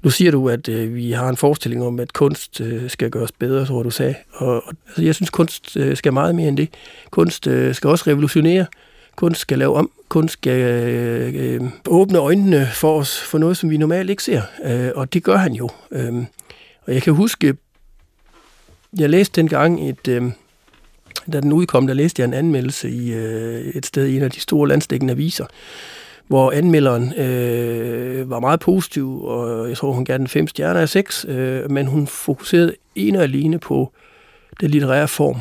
nu 0.02 0.10
siger 0.10 0.30
du, 0.30 0.48
at 0.48 0.68
øh, 0.68 0.94
vi 0.94 1.12
har 1.12 1.28
en 1.28 1.36
forestilling 1.36 1.84
om, 1.84 2.00
at 2.00 2.12
kunst 2.12 2.60
øh, 2.60 2.90
skal 2.90 3.10
gøres 3.10 3.32
bedre, 3.32 3.66
tror 3.66 3.82
du 3.82 3.90
sagde. 3.90 4.14
Og, 4.32 4.54
og 4.66 4.74
altså, 4.86 5.02
jeg 5.02 5.14
synes, 5.14 5.30
kunst 5.30 5.76
øh, 5.76 5.96
skal 5.96 6.12
meget 6.12 6.34
mere 6.34 6.48
end 6.48 6.56
det. 6.56 6.68
Kunst 7.10 7.46
øh, 7.46 7.74
skal 7.74 7.90
også 7.90 8.04
revolutionere. 8.06 8.66
Kunst 9.16 9.40
skal 9.40 9.58
lave 9.58 9.74
om. 9.74 9.90
Kunst 10.08 10.32
skal 10.32 10.60
øh, 10.60 11.54
øh, 11.54 11.60
åbne 11.88 12.18
øjnene 12.18 12.68
for 12.72 12.98
os 12.98 13.20
for 13.20 13.38
noget, 13.38 13.56
som 13.56 13.70
vi 13.70 13.76
normalt 13.76 14.10
ikke 14.10 14.22
ser. 14.22 14.42
Øh, 14.64 14.90
og 14.94 15.12
det 15.12 15.22
gør 15.22 15.36
han 15.36 15.52
jo. 15.52 15.68
Øh, 15.90 16.14
og 16.86 16.94
jeg 16.94 17.02
kan 17.02 17.12
huske, 17.12 17.56
jeg 18.98 19.10
læste 19.10 19.40
dengang 19.40 19.88
et... 19.88 20.08
Øh, 20.08 20.22
da 21.32 21.40
den 21.40 21.52
udkom, 21.52 21.86
der 21.86 21.94
læste 21.94 22.20
jeg 22.20 22.28
en 22.28 22.34
anmeldelse 22.34 22.90
i 22.90 23.12
øh, 23.12 23.60
et 23.60 23.86
sted 23.86 24.06
i 24.06 24.16
en 24.16 24.22
af 24.22 24.30
de 24.30 24.40
store 24.40 24.68
landstækkende 24.68 25.12
aviser, 25.12 25.46
hvor 26.26 26.50
anmelderen 26.50 27.12
øh, 27.14 28.30
var 28.30 28.40
meget 28.40 28.60
positiv, 28.60 29.24
og 29.24 29.68
jeg 29.68 29.76
tror, 29.76 29.92
hun 29.92 30.04
gav 30.04 30.18
den 30.18 30.28
fem 30.28 30.46
stjerner 30.46 30.80
af 30.80 30.88
seks, 30.88 31.26
øh, 31.28 31.70
men 31.70 31.86
hun 31.86 32.06
fokuserede 32.06 32.74
en 32.94 33.16
og 33.16 33.22
alene 33.22 33.58
på 33.58 33.92
den 34.60 34.70
litterære 34.70 35.08
form. 35.08 35.36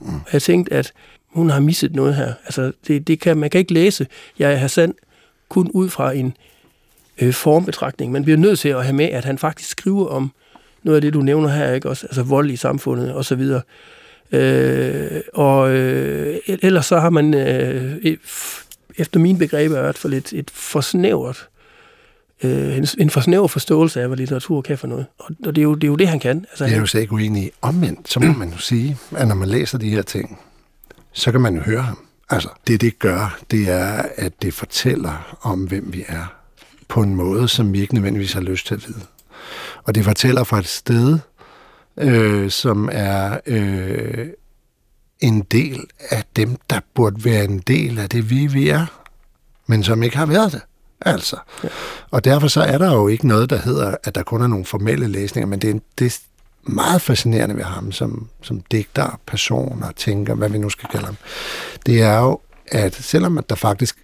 Mm. 0.00 0.20
Jeg 0.32 0.42
tænkte, 0.42 0.74
at 0.74 0.92
hun 1.32 1.50
har 1.50 1.60
misset 1.60 1.94
noget 1.94 2.14
her. 2.14 2.32
Altså, 2.44 2.72
det, 2.86 3.08
det 3.08 3.20
kan, 3.20 3.36
man 3.36 3.50
kan 3.50 3.58
ikke 3.58 3.74
læse 3.74 4.06
Jeg 4.38 4.52
er 4.52 4.56
Hassan 4.56 4.94
kun 5.48 5.70
ud 5.74 5.88
fra 5.88 6.12
en 6.12 6.36
øh, 7.22 7.32
formbetragtning. 7.32 8.12
Man 8.12 8.24
bliver 8.24 8.38
nødt 8.38 8.58
til 8.58 8.68
at 8.68 8.84
have 8.84 8.96
med, 8.96 9.04
at 9.04 9.24
han 9.24 9.38
faktisk 9.38 9.70
skriver 9.70 10.06
om 10.06 10.32
noget 10.82 10.96
af 10.96 11.02
det, 11.02 11.14
du 11.14 11.20
nævner 11.20 11.48
her, 11.48 11.72
ikke 11.72 11.88
også? 11.88 12.06
Altså 12.06 12.22
vold 12.22 12.50
i 12.50 12.56
samfundet 12.56 13.12
og 13.14 13.24
så 13.24 13.34
videre. 13.34 13.62
Øh, 14.32 15.20
og 15.34 15.70
øh, 15.70 16.36
ellers 16.46 16.86
så 16.86 17.00
har 17.00 17.10
man, 17.10 17.34
øh, 17.34 18.16
efter 18.98 19.20
min 19.20 19.38
begreber, 19.38 19.78
i 19.78 19.80
hvert 19.80 19.98
fald 19.98 20.14
et, 20.14 20.32
et 20.32 20.50
forsnævret 20.50 21.48
øh, 22.42 22.76
en, 22.76 22.86
en 22.98 23.10
forsnæver 23.10 23.48
forståelse 23.48 24.00
af, 24.00 24.06
hvad 24.06 24.16
litteratur 24.16 24.62
kan 24.62 24.78
for 24.78 24.86
noget. 24.86 25.06
Og, 25.18 25.30
og 25.46 25.56
det, 25.56 25.58
er 25.58 25.62
jo, 25.62 25.74
det 25.74 25.84
er 25.84 25.88
jo 25.88 25.96
det, 25.96 26.08
han 26.08 26.20
kan. 26.20 26.46
Altså, 26.50 26.64
det 26.64 26.74
er 26.74 26.78
jo 26.78 26.86
så 26.86 26.98
ikke 26.98 27.12
uenig 27.12 27.42
i. 27.42 27.50
Omvendt, 27.62 28.10
så 28.10 28.20
må 28.20 28.32
man 28.32 28.50
jo 28.50 28.58
sige, 28.58 28.96
at 29.16 29.28
når 29.28 29.34
man 29.34 29.48
læser 29.48 29.78
de 29.78 29.90
her 29.90 30.02
ting, 30.02 30.38
så 31.12 31.32
kan 31.32 31.40
man 31.40 31.54
jo 31.54 31.60
høre 31.60 31.82
ham. 31.82 31.98
Altså, 32.30 32.48
det 32.66 32.80
det 32.80 32.98
gør, 32.98 33.38
det 33.50 33.68
er, 33.68 34.02
at 34.16 34.32
det 34.42 34.54
fortæller 34.54 35.38
om, 35.42 35.60
hvem 35.60 35.92
vi 35.92 36.04
er, 36.08 36.34
på 36.88 37.02
en 37.02 37.14
måde, 37.14 37.48
som 37.48 37.72
vi 37.72 37.80
ikke 37.80 37.94
nødvendigvis 37.94 38.32
har 38.32 38.40
lyst 38.40 38.66
til 38.66 38.74
at 38.74 38.88
vide. 38.88 39.00
Og 39.84 39.94
det 39.94 40.04
fortæller 40.04 40.44
fra 40.44 40.58
et 40.58 40.66
sted, 40.66 41.18
øh, 41.96 42.50
som 42.50 42.88
er 42.92 43.38
øh, 43.46 44.28
en 45.20 45.40
del 45.42 45.86
af 46.10 46.24
dem, 46.36 46.56
der 46.70 46.80
burde 46.94 47.24
være 47.24 47.44
en 47.44 47.58
del 47.58 47.98
af 47.98 48.08
det, 48.08 48.30
vi, 48.30 48.46
vi 48.46 48.68
er, 48.68 48.86
men 49.66 49.82
som 49.82 50.02
ikke 50.02 50.16
har 50.16 50.26
været 50.26 50.52
det. 50.52 50.60
Altså. 51.00 51.36
Ja. 51.64 51.68
Og 52.10 52.24
derfor 52.24 52.48
så 52.48 52.62
er 52.62 52.78
der 52.78 52.92
jo 52.92 53.08
ikke 53.08 53.28
noget, 53.28 53.50
der 53.50 53.56
hedder, 53.56 53.94
at 54.04 54.14
der 54.14 54.22
kun 54.22 54.42
er 54.42 54.46
nogle 54.46 54.64
formelle 54.64 55.08
læsninger, 55.08 55.46
men 55.46 55.58
det 55.58 55.70
er, 55.70 55.78
det 55.98 56.06
er 56.06 56.18
meget 56.62 57.02
fascinerende 57.02 57.56
ved 57.56 57.64
ham 57.64 57.92
som, 57.92 58.28
som 58.42 58.60
digter, 58.60 59.20
person 59.26 59.82
og 59.82 59.96
tænker, 59.96 60.34
hvad 60.34 60.48
vi 60.48 60.58
nu 60.58 60.68
skal 60.68 60.88
kalde 60.88 61.06
ham. 61.06 61.16
Det 61.86 62.02
er 62.02 62.18
jo, 62.18 62.40
at 62.66 62.94
selvom 62.94 63.38
at 63.38 63.50
der 63.50 63.56
faktisk 63.56 63.96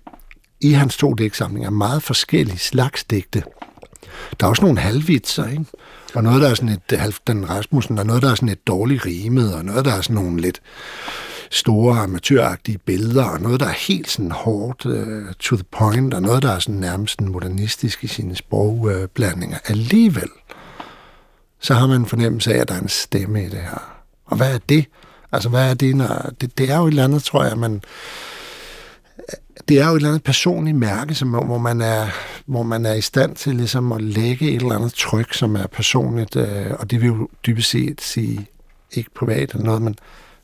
i 0.60 0.72
hans 0.72 0.96
to 0.96 1.14
digtsamlinger 1.14 1.68
er 1.68 1.72
meget 1.72 2.02
forskellige 2.02 2.58
slags 2.58 3.04
digte, 3.04 3.42
der 4.40 4.46
er 4.46 4.50
også 4.50 4.62
nogle 4.62 4.78
halvvitser, 4.78 5.48
ikke? 5.48 5.64
Og 6.14 6.22
noget, 6.22 6.42
der 6.42 6.48
er 6.48 6.54
sådan 6.54 6.68
et, 6.68 7.20
den 7.26 7.50
Rasmussen, 7.50 7.98
og 7.98 8.06
noget, 8.06 8.22
der 8.22 8.30
er 8.30 8.34
sådan 8.34 8.48
et 8.48 8.66
dårligt 8.66 9.06
rimet, 9.06 9.54
og 9.54 9.64
noget, 9.64 9.84
der 9.84 9.92
er 9.92 10.00
sådan 10.00 10.14
nogle 10.14 10.40
lidt 10.40 10.60
store 11.50 11.98
amatøragtige 11.98 12.78
billeder, 12.78 13.24
og 13.24 13.40
noget, 13.40 13.60
der 13.60 13.66
er 13.66 13.72
helt 13.88 14.10
sådan 14.10 14.30
hårdt 14.30 14.86
uh, 14.86 15.32
to 15.38 15.56
the 15.56 15.64
point, 15.78 16.14
og 16.14 16.22
noget, 16.22 16.42
der 16.42 16.50
er 16.52 16.58
sådan 16.58 16.80
nærmest 16.80 17.20
modernistisk 17.20 18.04
i 18.04 18.06
sine 18.06 18.36
sprogblandinger. 18.36 19.56
Uh, 19.64 19.70
Alligevel, 19.70 20.30
så 21.60 21.74
har 21.74 21.86
man 21.86 22.00
en 22.00 22.06
fornemmelse 22.06 22.54
af, 22.54 22.58
at 22.58 22.68
der 22.68 22.74
er 22.74 22.80
en 22.80 22.88
stemme 22.88 23.44
i 23.44 23.48
det 23.48 23.60
her. 23.60 23.94
Og 24.26 24.36
hvad 24.36 24.54
er 24.54 24.58
det? 24.68 24.86
Altså, 25.32 25.48
hvad 25.48 25.70
er 25.70 25.74
det, 25.74 25.96
når... 25.96 26.30
Det, 26.40 26.58
det 26.58 26.70
er 26.70 26.76
jo 26.76 26.86
et 26.86 26.90
eller 26.90 27.04
andet, 27.04 27.22
tror 27.22 27.44
jeg, 27.44 27.58
man 27.58 27.82
det 29.68 29.80
er 29.80 29.88
jo 29.88 29.92
et 29.92 29.96
eller 29.96 30.08
andet 30.08 30.22
personligt 30.22 30.76
mærke, 30.76 31.14
som, 31.14 31.28
hvor, 31.28 31.58
man 31.58 31.80
er, 31.80 32.06
hvor 32.46 32.62
man 32.62 32.86
er 32.86 32.94
i 32.94 33.00
stand 33.00 33.36
til 33.36 33.56
ligesom 33.56 33.92
at 33.92 34.02
lægge 34.02 34.50
et 34.50 34.62
eller 34.62 34.74
andet 34.74 34.94
tryk, 34.94 35.34
som 35.34 35.56
er 35.56 35.66
personligt, 35.66 36.36
øh, 36.36 36.70
og 36.78 36.90
det 36.90 37.00
vil 37.00 37.06
jo 37.06 37.28
dybest 37.46 37.70
set 37.70 38.00
sige, 38.00 38.46
ikke 38.92 39.10
privat 39.14 39.50
eller 39.50 39.64
noget, 39.64 39.82
men, 39.82 39.96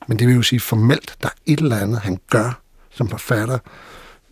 men 0.09 0.19
det 0.19 0.27
vil 0.27 0.37
jo 0.37 0.43
sige 0.43 0.61
formelt, 0.61 1.17
der 1.23 1.29
er 1.29 1.33
et 1.47 1.59
eller 1.59 1.77
andet, 1.77 2.01
han 2.01 2.19
gør 2.31 2.61
som 2.91 3.09
forfatter, 3.09 3.59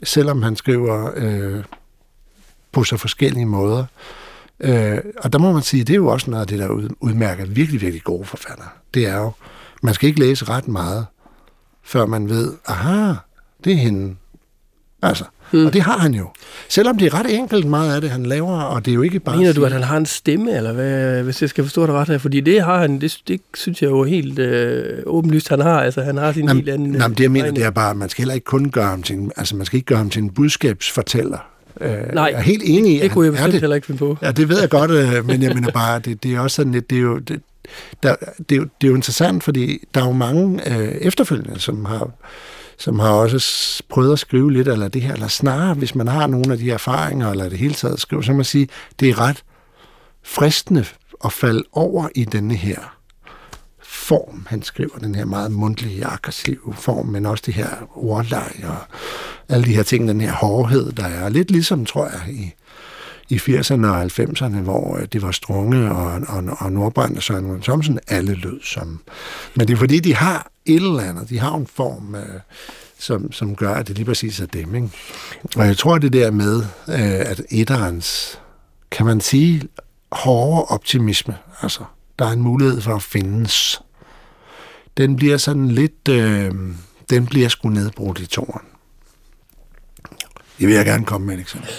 selvom 0.03 0.43
han 0.43 0.57
skriver 0.57 1.11
øh, 1.17 1.65
på 2.73 2.85
så 2.85 2.97
forskellige 2.97 3.47
måder. 3.47 3.85
Øh, 4.61 4.99
og 5.19 5.33
der 5.33 5.39
må 5.39 5.53
man 5.53 5.63
sige, 5.63 5.85
det 5.85 5.93
er 5.93 5.97
jo 5.97 6.07
også 6.07 6.31
noget 6.31 6.41
af 6.41 6.47
det, 6.47 6.59
der 6.59 6.69
udmærker 7.01 7.47
virkelig, 7.47 7.81
virkelig 7.81 8.03
gode 8.03 8.25
forfatter. 8.25 8.65
Det 8.95 9.07
er 9.07 9.17
jo, 9.17 9.33
man 9.83 9.95
skal 9.95 10.09
ikke 10.09 10.21
læse 10.21 10.45
ret 10.45 10.69
meget, 10.69 11.07
før 11.83 12.07
man 12.07 12.29
ved, 12.29 12.53
aha, 12.67 13.15
det 13.65 13.73
er 13.73 13.77
hende, 13.77 14.17
Altså, 15.03 15.25
mm. 15.53 15.67
Og 15.67 15.73
det 15.73 15.83
har 15.83 15.99
han 15.99 16.15
jo. 16.15 16.29
Selvom 16.69 16.99
det 16.99 17.07
er 17.07 17.15
ret 17.15 17.39
enkelt 17.39 17.67
meget 17.67 17.95
af 17.95 18.01
det, 18.01 18.11
han 18.11 18.27
laver, 18.27 18.61
og 18.61 18.85
det 18.85 18.91
er 18.91 18.95
jo 18.95 19.03
ikke 19.03 19.21
bare... 19.21 19.37
Mener 19.37 19.53
du, 19.53 19.65
at 19.65 19.73
han 19.73 19.83
har 19.83 19.97
en 19.97 20.07
stemme, 20.07 20.57
eller 20.57 20.73
hvad, 20.73 21.23
hvis 21.23 21.41
jeg 21.41 21.49
skal 21.51 21.65
forstå 21.65 21.87
det 21.87 21.91
ret 21.91 22.09
her? 22.09 22.19
Fordi 22.19 22.41
det 22.41 22.63
har 22.63 22.79
han, 22.79 23.01
det, 23.01 23.19
det 23.29 23.41
synes 23.55 23.83
jeg 23.83 23.91
jo 23.91 24.05
helt 24.05 24.39
øh, 24.39 25.03
åbenlyst, 25.07 25.49
han 25.49 25.61
har. 25.61 25.81
Altså, 25.81 26.03
han 26.03 26.17
har 26.17 26.33
sin 26.33 26.43
jamen, 26.49 26.57
helt 26.57 26.69
anden... 26.69 26.95
Jamen, 26.95 27.17
det 27.17 27.23
jeg 27.23 27.31
mener, 27.31 27.51
det 27.51 27.65
er 27.65 27.71
bare, 27.71 27.91
at 27.91 27.97
man 27.97 28.09
skal 28.09 28.23
heller 28.23 28.35
ikke 28.35 28.45
kun 28.45 28.71
gøre 28.71 28.87
ham 28.89 29.03
til 29.03 29.17
en, 29.17 29.33
altså, 29.37 29.57
man 29.57 29.67
skal 29.67 29.77
ikke 29.77 29.87
gøre 29.87 29.99
ham 29.99 30.11
til 30.11 30.23
en 30.23 30.31
budskabsfortæller. 30.31 31.39
Nej, 31.81 32.25
jeg 32.25 32.33
er 32.33 32.41
helt 32.41 32.63
enig 32.65 32.97
i, 32.97 33.01
det 33.01 33.11
kunne 33.11 33.25
jeg 33.25 33.33
bestemt 33.33 33.53
det. 33.53 33.61
heller 33.61 33.75
ikke 33.75 33.87
finde 33.87 33.99
på. 33.99 34.19
Ja, 34.23 34.33
det 34.33 34.49
ved 34.49 34.61
jeg 34.61 34.71
godt, 34.71 34.91
øh, 34.91 35.27
men 35.27 35.43
jeg 35.43 35.55
mener 35.55 35.71
bare, 35.71 35.99
det, 35.99 36.23
det 36.23 36.35
er 36.35 36.41
også 36.41 36.55
sådan 36.55 36.73
lidt, 36.73 36.91
det 36.91 36.99
er 36.99 37.03
jo, 37.03 37.19
det, 37.19 37.41
der, 38.03 38.15
det, 38.49 38.53
er 38.53 38.57
jo, 38.57 38.63
det 38.63 38.87
er 38.87 38.89
jo 38.89 38.95
interessant, 38.95 39.45
fordi 39.45 39.85
der 39.95 40.01
er 40.01 40.07
jo 40.07 40.13
mange 40.13 40.77
øh, 40.79 40.89
efterfølgende, 40.89 41.61
som 41.61 41.85
har, 41.85 42.11
som 42.83 42.99
har 42.99 43.11
også 43.11 43.83
prøvet 43.89 44.13
at 44.13 44.19
skrive 44.19 44.53
lidt 44.53 44.69
eller 44.69 44.89
det 44.89 45.03
her, 45.03 45.13
eller 45.13 45.29
snarere, 45.29 45.75
hvis 45.75 45.95
man 45.95 46.09
har 46.09 46.27
nogle 46.27 46.53
af 46.53 46.59
de 46.59 46.71
erfaringer, 46.71 47.31
eller 47.31 47.49
det 47.49 47.59
hele 47.59 47.75
taget 47.75 48.01
skrive, 48.01 48.25
så 48.25 48.33
må 48.33 48.37
man 48.37 48.45
sige, 48.45 48.69
det 49.01 49.09
er 49.11 49.21
ret 49.21 49.45
fristende 50.23 50.85
at 51.25 51.33
falde 51.33 51.65
over 51.73 52.09
i 52.15 52.25
denne 52.25 52.55
her 52.55 52.97
form. 53.83 54.47
Han 54.49 54.63
skriver 54.63 54.99
den 54.99 55.15
her 55.15 55.25
meget 55.25 55.53
mundtlige, 55.53 56.07
aggressive 56.07 56.75
form, 56.75 57.07
men 57.07 57.27
også 57.27 57.43
det 57.47 57.55
her 57.55 57.69
ordleg 57.95 58.53
og 58.65 58.77
alle 59.49 59.65
de 59.65 59.75
her 59.75 59.83
ting, 59.83 60.09
den 60.09 60.21
her 60.21 60.33
hårdhed, 60.33 60.93
der 60.93 61.05
er. 61.05 61.29
Lidt 61.29 61.51
ligesom, 61.51 61.87
tror 61.87 62.07
jeg, 62.07 62.35
i, 62.35 62.53
i 63.29 63.37
80'erne 63.37 63.87
og 63.87 64.03
90'erne, 64.03 64.61
hvor 64.61 64.97
øh, 64.97 65.07
det 65.13 65.23
var 65.23 65.31
Strunge 65.31 65.93
og, 65.93 66.21
og, 66.29 66.45
og 66.59 66.73
Nordbrand 66.73 67.17
og 67.17 67.23
Søren 67.23 67.61
Thomsen, 67.61 67.99
alle 68.09 68.35
lød 68.35 68.61
som. 68.63 69.01
Men 69.55 69.69
det 69.69 69.75
er 69.75 69.79
fordi, 69.79 70.01
de 70.01 70.15
har 70.15 70.52
et 70.67 70.75
eller 70.75 71.01
andet, 71.01 71.29
de 71.29 71.39
har 71.39 71.55
en 71.55 71.67
form, 71.67 72.15
øh, 72.15 72.41
som, 72.99 73.33
som 73.33 73.57
gør, 73.57 73.75
at 73.75 73.89
det 73.89 73.97
lige 73.97 74.07
præcis 74.07 74.41
er 74.41 74.47
dem. 74.47 74.75
Ikke? 74.75 74.91
Og 75.57 75.67
jeg 75.67 75.77
tror, 75.77 75.99
det 75.99 76.13
der 76.13 76.31
med, 76.31 76.57
øh, 76.89 77.31
at 77.31 77.43
etterens, 77.51 78.39
kan 78.91 79.07
man 79.07 79.21
sige, 79.21 79.63
hårde 80.13 80.65
optimisme, 80.65 81.37
altså, 81.63 81.85
der 82.19 82.25
er 82.27 82.31
en 82.31 82.43
mulighed 82.43 82.81
for 82.81 82.95
at 82.95 83.03
findes, 83.03 83.83
den 84.97 85.17
bliver 85.17 85.37
sådan 85.37 85.69
lidt, 85.69 86.09
øh, 86.09 86.51
den 87.11 87.27
bliver 87.27 87.49
sgu 87.49 87.69
nedbrudt 87.69 88.21
i 88.21 88.27
toren. 88.27 88.67
Det 90.59 90.69
vil 90.69 90.75
jeg 90.75 90.85
gerne 90.85 91.05
komme 91.05 91.27
med 91.27 91.35
et 91.35 91.41
eksempel. 91.41 91.71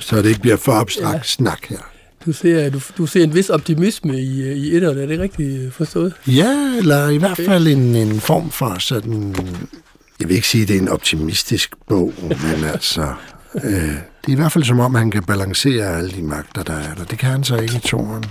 Så 0.00 0.16
det 0.16 0.28
ikke 0.28 0.40
bliver 0.40 0.56
for 0.56 0.72
abstrakt 0.72 1.16
ja. 1.16 1.22
snak 1.22 1.66
her. 1.66 1.90
Du 2.26 2.32
ser, 2.32 2.70
du, 2.70 2.80
du 2.98 3.06
ser 3.06 3.24
en 3.24 3.34
vis 3.34 3.50
optimisme 3.50 4.20
i, 4.20 4.52
i 4.52 4.76
etterne, 4.76 5.02
er 5.02 5.06
det 5.06 5.20
rigtigt 5.20 5.74
forstået? 5.74 6.14
Ja, 6.26 6.74
eller 6.78 7.08
i 7.08 7.16
hvert 7.16 7.36
fald 7.36 7.66
en, 7.66 7.96
en 7.96 8.20
form 8.20 8.50
for 8.50 8.76
sådan... 8.78 9.34
Jeg 10.20 10.28
vil 10.28 10.36
ikke 10.36 10.48
sige, 10.48 10.62
at 10.62 10.68
det 10.68 10.76
er 10.76 10.80
en 10.80 10.88
optimistisk 10.88 11.74
bog, 11.88 12.12
men 12.22 12.64
altså... 12.72 13.14
Øh, 13.64 13.94
det 14.26 14.28
er 14.28 14.32
i 14.32 14.34
hvert 14.34 14.52
fald 14.52 14.64
som 14.64 14.80
om, 14.80 14.94
han 14.94 15.10
kan 15.10 15.22
balancere 15.22 15.96
alle 15.96 16.10
de 16.10 16.22
magter, 16.22 16.62
der 16.62 16.72
er 16.72 16.94
der. 16.94 17.04
Det 17.04 17.18
kan 17.18 17.30
han 17.30 17.44
så 17.44 17.56
ikke 17.56 17.76
i 17.76 17.80
toren. 17.88 18.24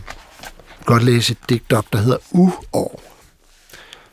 Godt 0.86 1.04
læse 1.04 1.32
et 1.32 1.50
digt 1.50 1.74
op, 1.74 1.86
der 1.94 2.00
hedder 2.00 2.18
Uår. 2.32 3.02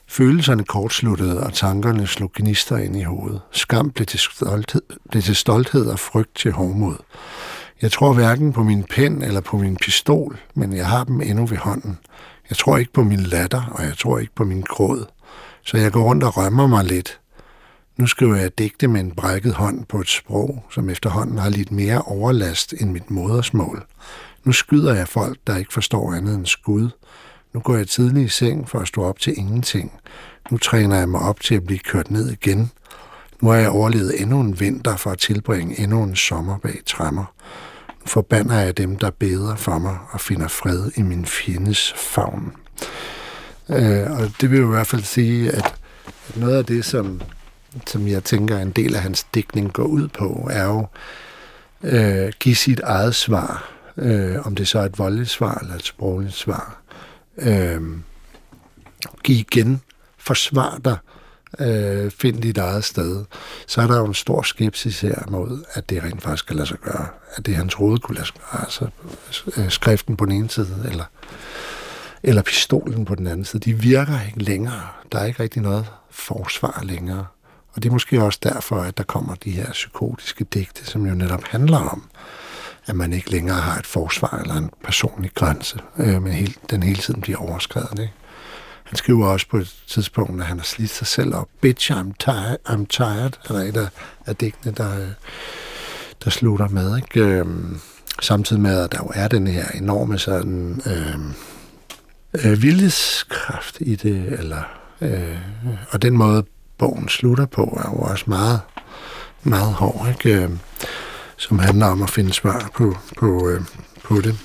Følelserne 0.09 0.65
kortsluttede, 0.65 1.41
og 1.41 1.55
tankerne 1.55 2.07
slog 2.07 2.33
gnister 2.35 2.77
ind 2.77 2.97
i 2.97 3.03
hovedet. 3.03 3.41
Skam 3.53 3.91
blev 3.91 4.07
til 4.07 4.19
stolthed, 4.19 4.83
blev 5.11 5.23
til 5.23 5.37
stolthed 5.37 5.87
og 5.87 5.99
frygt 5.99 6.37
til 6.37 6.53
hårdmod. 6.53 6.97
Jeg 7.83 7.93
tror 7.93 8.13
hverken 8.13 8.53
på 8.53 8.63
min 8.63 8.85
pen 8.85 9.23
eller 9.23 9.41
på 9.41 9.57
min 9.57 9.77
pistol, 9.77 10.39
men 10.55 10.73
jeg 10.77 10.87
har 10.87 11.05
dem 11.05 11.21
endnu 11.21 11.47
ved 11.47 11.57
hånden. 11.57 11.99
Jeg 12.51 12.57
tror 12.57 12.77
ikke 12.77 12.93
på 12.93 13.03
min 13.03 13.21
latter, 13.21 13.63
og 13.73 13.85
jeg 13.85 13.99
tror 13.99 14.19
ikke 14.19 14.35
på 14.35 14.45
min 14.45 14.61
gråd. 14.61 15.07
Så 15.63 15.77
jeg 15.77 15.93
går 15.93 16.03
rundt 16.03 16.25
og 16.25 16.37
rømmer 16.37 16.67
mig 16.67 16.85
lidt. 16.85 17.21
Nu 17.97 18.07
skriver 18.07 18.37
jeg 18.37 18.59
digte 18.59 18.89
med 18.89 19.01
en 19.01 19.11
brækket 19.11 19.55
hånd 19.55 19.85
på 19.85 20.01
et 20.01 20.09
sprog, 20.09 20.65
som 20.71 20.91
efterhånden 20.91 21.39
har 21.39 21.49
lidt 21.49 21.73
mere 21.73 22.03
overlast 22.03 22.75
end 22.81 22.91
mit 22.91 23.11
modersmål. 23.11 23.85
Nu 24.45 24.53
skyder 24.53 24.95
jeg 24.95 25.09
folk, 25.09 25.39
der 25.47 25.57
ikke 25.57 25.73
forstår 25.73 26.15
andet 26.15 26.35
end 26.35 26.47
skud. 26.47 26.89
Nu 27.55 27.61
går 27.61 27.77
jeg 27.77 27.89
tidlig 27.89 28.25
i 28.25 28.29
seng 28.29 28.69
for 28.69 28.79
at 28.79 28.89
stå 28.89 29.03
op 29.03 29.19
til 29.19 29.39
ingenting. 29.39 29.93
Nu 30.51 30.59
træner 30.59 30.97
jeg 30.97 31.09
mig 31.09 31.21
op 31.21 31.41
til 31.41 31.55
at 31.55 31.67
blive 31.67 31.79
kørt 31.79 32.11
ned 32.11 32.31
igen. 32.31 32.71
Nu 33.41 33.49
har 33.49 33.57
jeg 33.57 33.71
overlevet 33.71 34.21
endnu 34.21 34.41
en 34.41 34.61
vinter 34.61 34.97
for 34.97 35.11
at 35.11 35.19
tilbringe 35.19 35.81
endnu 35.81 36.03
en 36.03 36.17
sommer 36.17 36.59
bag 36.59 36.79
træmmer. 36.87 37.25
Forbander 38.07 38.61
jeg 38.61 38.77
dem, 38.77 38.97
der 38.97 39.11
beder 39.11 39.57
for 39.57 39.79
mig 39.79 39.99
og 40.11 40.21
finder 40.21 40.49
fred 40.49 40.91
i 40.97 41.03
min 41.03 41.27
fjendes 41.27 41.95
favn. 41.97 42.53
Øh, 43.69 44.11
og 44.11 44.31
det 44.41 44.51
vil 44.51 44.59
jo 44.59 44.67
i 44.67 44.75
hvert 44.75 44.87
fald 44.87 45.03
sige, 45.03 45.53
at, 45.53 45.75
at 46.29 46.37
noget 46.37 46.57
af 46.57 46.65
det, 46.65 46.85
som, 46.85 47.21
som 47.87 48.09
jeg 48.09 48.25
tænker 48.25 48.59
en 48.59 48.71
del 48.71 48.95
af 48.95 49.03
hans 49.03 49.25
digtning 49.25 49.73
går 49.73 49.85
ud 49.85 50.09
på, 50.09 50.49
er 50.53 50.65
jo 50.65 50.87
øh, 51.83 52.33
give 52.41 52.57
sit 52.57 52.81
eget 52.81 53.15
svar. 53.15 53.71
Øh, 53.97 54.47
om 54.47 54.55
det 54.55 54.69
så 54.69 54.79
er 54.79 54.85
et 54.85 54.99
voldeligt 54.99 55.31
svar 55.31 55.59
eller 55.63 55.75
et 55.75 55.85
sprogligt 55.85 56.35
svar. 56.35 56.81
Øh, 57.39 57.81
give 59.23 59.39
igen. 59.39 59.81
Forsvar 60.19 60.79
dig 60.85 60.93
øh, 60.93 61.16
Øh, 61.61 62.11
find 62.11 62.43
dit 62.43 62.59
eget 62.59 62.85
sted, 62.85 63.25
så 63.67 63.81
er 63.81 63.87
der 63.87 63.99
jo 63.99 64.05
en 64.05 64.15
stor 64.15 64.43
skepsis 64.43 65.01
her 65.01 65.23
mod, 65.31 65.65
at 65.75 65.91
det 65.91 66.03
rent 66.03 66.23
faktisk 66.23 66.45
skal 66.45 66.57
lade 66.57 66.69
sig 66.69 66.79
gøre. 66.79 67.07
At 67.37 67.47
det 67.47 67.57
han 67.57 67.69
troede 67.69 67.99
kunne 67.99 68.15
lade 68.15 68.27
sig 68.27 68.37
gøre. 68.51 68.61
Altså 68.61 68.89
øh, 69.57 69.71
skriften 69.71 70.17
på 70.17 70.25
den 70.25 70.33
ene 70.33 70.51
side, 70.51 70.87
eller, 70.91 71.05
eller 72.23 72.43
pistolen 72.43 73.05
på 73.05 73.15
den 73.15 73.27
anden 73.27 73.45
side. 73.45 73.61
De 73.61 73.75
virker 73.75 74.27
ikke 74.27 74.43
længere. 74.43 74.83
Der 75.13 75.19
er 75.19 75.25
ikke 75.25 75.43
rigtig 75.43 75.63
noget 75.63 75.87
forsvar 76.11 76.81
længere. 76.83 77.27
Og 77.73 77.83
det 77.83 77.89
er 77.89 77.93
måske 77.93 78.23
også 78.23 78.39
derfor, 78.43 78.77
at 78.77 78.99
der 78.99 79.05
kommer 79.05 79.35
de 79.35 79.51
her 79.51 79.73
psykotiske 79.73 80.45
digte, 80.45 80.85
som 80.85 81.07
jo 81.07 81.15
netop 81.15 81.45
handler 81.45 81.79
om, 81.79 82.03
at 82.87 82.97
man 82.97 83.13
ikke 83.13 83.31
længere 83.31 83.57
har 83.57 83.79
et 83.79 83.87
forsvar 83.87 84.39
eller 84.43 84.55
en 84.55 84.71
personlig 84.85 85.31
grænse, 85.35 85.79
øh, 85.99 86.23
men 86.23 86.33
hele, 86.33 86.55
den 86.71 86.83
hele 86.83 86.99
tiden 86.99 87.21
bliver 87.21 87.39
overskrevet. 87.39 87.99
Ikke? 87.99 88.13
Han 88.87 88.97
skriver 88.97 89.27
også 89.27 89.49
på 89.49 89.57
et 89.57 89.75
tidspunkt, 89.87 90.41
at 90.41 90.47
han 90.47 90.59
har 90.59 90.65
slidt 90.65 90.91
sig 90.91 91.07
selv 91.07 91.35
op. 91.35 91.49
Bitch, 91.61 91.93
I'm 91.93 92.13
tired, 92.19 92.57
I'm 92.69 92.87
tired 92.87 93.33
er 93.49 93.53
der 93.55 93.61
et 93.61 93.77
af, 93.77 93.89
af 94.27 94.37
digtene, 94.37 94.73
der, 94.77 95.01
øh, 95.01 95.09
der 96.25 96.31
slutter 96.31 96.69
med. 96.69 96.97
Ikke? 96.97 97.21
Øhm, 97.21 97.81
samtidig 98.23 98.63
med, 98.63 98.85
at 98.85 98.93
der 98.93 98.99
jo 98.99 99.11
er 99.15 99.29
den 99.29 99.47
her 99.47 99.69
enorme 99.69 100.19
sådan, 100.19 100.83
øhm, 100.87 101.33
øh, 102.45 102.63
viljeskraft 102.63 103.77
i 103.81 103.95
det, 103.95 104.39
eller, 104.39 104.63
øh, 105.01 105.37
og 105.91 106.03
den 106.03 106.17
måde, 106.17 106.45
bogen 106.79 107.09
slutter 107.09 107.47
på, 107.47 107.81
er 107.85 107.91
jo 107.91 107.99
også 107.99 108.25
meget, 108.27 108.61
meget 109.43 109.73
hård, 109.73 110.09
ikke? 110.09 110.43
Øh, 110.43 110.51
som 111.37 111.59
handler 111.59 111.87
om 111.87 112.03
at 112.03 112.11
finde 112.11 112.33
svar 112.33 112.71
på, 112.75 112.97
på, 113.17 113.49
øh, 113.49 113.61
på 114.05 114.21
det. 114.21 114.39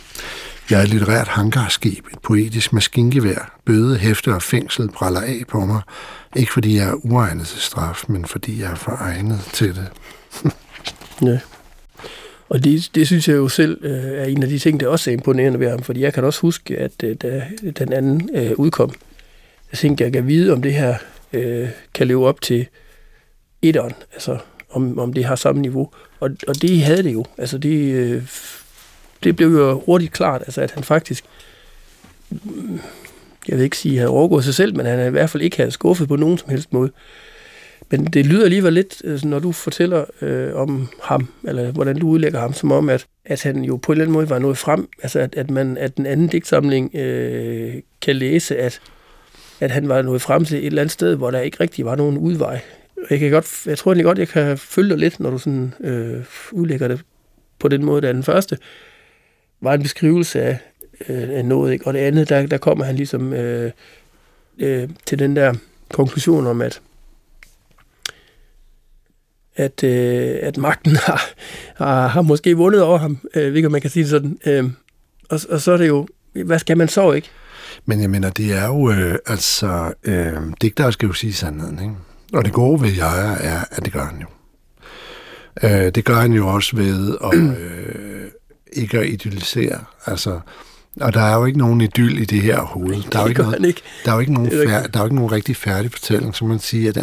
Jeg 0.70 0.80
er 0.80 0.84
et 0.84 0.90
litterært 0.90 1.28
hangarskib, 1.28 2.06
et 2.14 2.20
poetisk 2.20 2.74
maskingevær, 2.74 3.60
bøde, 3.66 3.98
hæfte 3.98 4.34
og 4.34 4.42
fængsel 4.42 4.90
praller 4.90 5.22
af 5.22 5.44
på 5.48 5.66
mig. 5.66 5.82
Ikke 6.36 6.54
fordi 6.54 6.78
jeg 6.78 6.90
er 6.90 7.06
uegnet 7.06 7.48
til 7.48 7.62
straf, 7.62 8.04
men 8.08 8.26
fordi 8.26 8.62
jeg 8.62 8.72
er 8.72 8.76
for 8.76 8.92
egnet 8.92 9.40
til 9.54 9.76
det. 9.76 9.88
ja. 11.30 11.40
Og 12.50 12.64
det, 12.64 12.90
det 12.96 13.08
synes 13.08 13.28
jeg 13.28 13.36
jo 13.36 13.48
selv 13.48 13.86
øh, 13.86 14.04
er 14.04 14.24
en 14.24 14.44
af 14.44 14.50
de 14.50 14.60
ting, 14.60 14.80
der 14.80 14.88
også 14.88 15.10
er 15.10 15.14
imponerende 15.14 15.60
ved 15.60 15.70
ham, 15.70 15.84
fordi 15.84 16.02
jeg 16.02 16.14
kan 16.14 16.24
også 16.24 16.42
huske, 16.42 16.78
at 16.78 17.04
øh, 17.04 17.16
da 17.16 17.44
den 17.80 17.94
anden 17.94 18.30
øh, 18.34 18.52
udkom, 18.58 18.94
jeg 19.72 19.78
tænkte, 19.78 20.04
jeg 20.04 20.14
kan 20.14 20.28
vide, 20.28 20.54
om 20.54 20.62
det 20.62 20.74
her 20.74 20.96
øh, 21.34 21.70
kan 21.94 22.08
leve 22.08 22.28
op 22.28 22.42
til 22.42 22.68
etteren, 23.62 23.94
altså 24.14 24.38
om, 24.70 25.00
om 25.00 25.14
det 25.14 25.26
har 25.26 25.36
samme 25.36 25.62
niveau. 25.62 25.90
Og, 26.20 26.30
og 26.48 26.62
det 26.62 26.82
havde 26.84 27.04
det 27.04 27.14
jo. 27.14 27.26
Altså 27.38 27.58
det, 27.58 27.94
øh, 27.94 28.24
det 29.24 29.36
blev 29.36 29.48
jo 29.48 29.80
hurtigt 29.80 30.12
klart, 30.12 30.42
altså 30.42 30.62
at 30.62 30.72
han 30.72 30.84
faktisk, 30.84 31.24
jeg 33.48 33.58
vil 33.58 33.64
ikke 33.64 33.78
sige, 33.78 33.94
at 33.94 34.00
han 34.00 34.10
overgået 34.10 34.44
sig 34.44 34.54
selv, 34.54 34.76
men 34.76 34.86
han 34.86 35.08
i 35.08 35.10
hvert 35.10 35.30
fald 35.30 35.44
ikke 35.44 35.58
havde 35.58 35.72
skuffet 35.72 36.08
på 36.08 36.16
nogen 36.16 36.38
som 36.38 36.50
helst 36.50 36.74
måde. 36.74 36.92
Men 37.92 38.06
det 38.06 38.26
lyder 38.26 38.44
alligevel 38.44 38.74
lidt, 38.74 39.02
altså, 39.06 39.28
når 39.28 39.40
du 39.40 39.52
fortæller 39.52 40.06
øh, 40.22 40.56
om 40.56 40.88
ham, 41.04 41.28
eller 41.44 41.72
hvordan 41.72 42.00
du 42.00 42.08
udlægger 42.08 42.40
ham, 42.40 42.54
som 42.54 42.72
om, 42.72 42.90
at, 42.90 43.06
at 43.26 43.44
han 43.44 43.64
jo 43.64 43.78
på 43.78 43.92
en 43.92 43.94
eller 43.94 44.06
anden 44.06 44.14
måde 44.14 44.30
var 44.30 44.40
nået 44.40 44.58
frem, 44.58 44.88
altså 45.04 45.20
at, 45.20 45.36
at, 45.36 45.50
man, 45.50 45.78
at 45.78 45.98
den 45.98 46.06
anden 46.06 46.28
digtsamling 46.28 46.96
øh, 46.96 47.74
kan 48.02 48.16
læse, 48.16 48.58
at, 48.58 48.82
at 49.60 49.72
han 49.72 49.90
var 49.90 50.02
nået 50.02 50.22
frem 50.22 50.46
til 50.46 50.58
et 50.58 50.66
eller 50.66 50.82
andet 50.82 50.94
sted, 50.94 51.16
hvor 51.16 51.32
der 51.32 51.40
ikke 51.40 51.58
rigtig 51.60 51.86
var 51.86 51.96
nogen 51.96 52.18
udvej. 52.18 52.60
Jeg, 53.10 53.20
kan 53.20 53.32
godt, 53.32 53.66
jeg 53.66 53.78
tror 53.78 53.92
egentlig 53.92 54.06
godt, 54.06 54.20
jeg 54.20 54.28
kan 54.28 54.58
følge 54.58 54.90
dig 54.90 54.98
lidt, 54.98 55.20
når 55.20 55.30
du 55.30 55.38
sådan, 55.38 55.74
øh, 55.80 56.24
udlægger 56.52 56.88
det 56.88 57.02
på 57.60 57.68
den 57.68 57.86
måde, 57.86 58.02
der 58.02 58.14
den 58.14 58.24
første 58.24 58.58
var 59.62 59.74
en 59.74 59.82
beskrivelse 59.82 60.42
af, 60.42 60.60
øh, 61.10 61.30
af 61.30 61.46
noget, 61.46 61.74
ikke? 61.74 61.88
og 61.88 61.94
det 61.94 62.00
andet, 62.00 62.30
der, 62.30 62.46
der 62.46 62.58
kommer 62.58 62.86
han 62.86 62.96
ligesom 62.96 63.34
øh, 63.34 63.72
øh, 64.60 64.90
til 65.06 65.20
den 65.20 65.36
der 65.36 65.54
konklusion 65.90 66.48
om, 66.48 66.62
at 66.62 66.82
at, 69.56 69.84
øh, 69.84 70.40
at 70.42 70.58
magten 70.58 70.96
har, 70.96 71.30
har, 71.76 72.08
har 72.08 72.22
måske 72.22 72.58
vundet 72.58 72.82
over 72.82 72.98
ham, 72.98 73.18
øh, 73.36 73.52
hvilket 73.52 73.72
man 73.72 73.82
kan 73.82 73.90
sige 73.90 74.08
sådan. 74.08 74.38
Øh, 74.46 74.70
og, 75.30 75.40
og 75.50 75.62
så 75.62 75.72
er 75.72 75.78
det 75.78 75.88
jo, 75.88 76.08
hvad 76.46 76.60
skal 76.60 76.78
man 76.78 76.88
så 76.88 77.12
ikke? 77.12 77.30
Men 77.86 78.02
jeg 78.02 78.10
mener, 78.10 78.30
det 78.30 78.54
er 78.54 78.68
jo, 78.68 78.92
øh, 78.92 79.16
altså, 79.28 79.94
øh, 80.04 80.34
digtere 80.62 80.92
skal 80.92 81.08
jo 81.08 81.14
sige 81.14 81.34
sandheden, 81.34 81.80
ikke? 81.82 81.94
Og 82.34 82.46
det 82.46 82.54
gode 82.54 82.82
ved 82.82 82.92
jeg 82.92 83.38
er, 83.42 83.64
at 83.72 83.86
det 83.86 83.94
gør 83.94 84.06
han 84.06 84.22
jo. 84.22 84.28
Øh, 85.64 85.92
det 85.96 86.06
gør 86.06 86.16
han 86.16 86.34
jo 86.34 86.48
også 86.48 86.76
ved 86.76 87.18
at, 87.24 87.40
øh, 87.60 88.32
ikke 88.72 89.00
at 89.00 89.10
idealisere. 89.10 89.80
Altså, 90.06 90.40
og 91.00 91.14
der 91.14 91.22
er 91.22 91.38
jo 91.38 91.46
ikke 91.46 91.60
nogen 91.60 91.82
idyll 91.82 92.20
i 92.20 92.26
det 92.26 92.42
her 92.42 92.62
hoved. 92.62 93.04
Der 93.12 93.20
er 93.20 93.24
jo 93.24 93.30
ikke, 93.30 93.42
noget, 93.42 93.66
ikke. 93.66 93.82
Der 94.06 94.12
er 94.12 94.16
jo 94.16 94.20
ikke 94.20 94.34
nogen, 94.34 94.52
fær, 94.52 94.88
der 94.88 95.00
er 95.00 95.04
jo 95.04 95.06
ikke 95.06 95.16
nogen 95.16 95.32
rigtig 95.32 95.56
færdig 95.56 95.92
fortælling, 95.92 96.36
som 96.36 96.48
man 96.48 96.60
siger, 96.60 96.90
at, 96.90 96.98